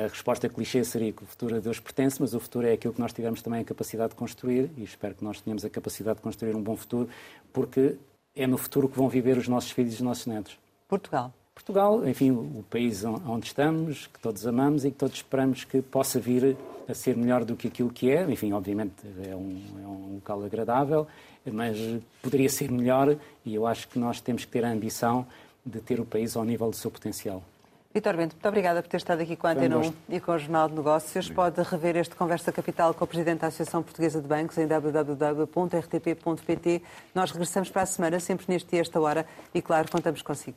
[0.04, 2.94] a resposta clichê seria que o futuro a Deus pertence, mas o futuro é aquilo
[2.94, 6.18] que nós tivermos também a capacidade de construir e espero que nós tenhamos a capacidade
[6.18, 7.08] de construir um bom futuro,
[7.52, 7.96] porque
[8.36, 10.56] é no futuro que vão viver os nossos filhos e os nossos netos.
[10.86, 11.32] Portugal?
[11.52, 16.20] Portugal, enfim, o país onde estamos, que todos amamos e que todos esperamos que possa
[16.20, 16.56] vir
[16.88, 18.22] a ser melhor do que aquilo que é.
[18.30, 18.94] Enfim, obviamente
[19.28, 21.08] é um, é um local agradável,
[21.52, 21.76] mas
[22.22, 25.26] poderia ser melhor e eu acho que nós temos que ter a ambição
[25.66, 27.42] de ter o país ao nível do seu potencial.
[27.94, 30.38] Vitor Bento, muito obrigada por ter estado aqui com a Antena 1 e com o
[30.38, 31.30] Jornal de Negócios.
[31.30, 36.02] Pode rever este Conversa Capital com o Presidente da Associação Portuguesa de Bancos em www.rtp.pt.
[37.14, 39.24] Nós regressamos para a semana, sempre neste dia, esta hora,
[39.54, 40.56] e claro, contamos consigo.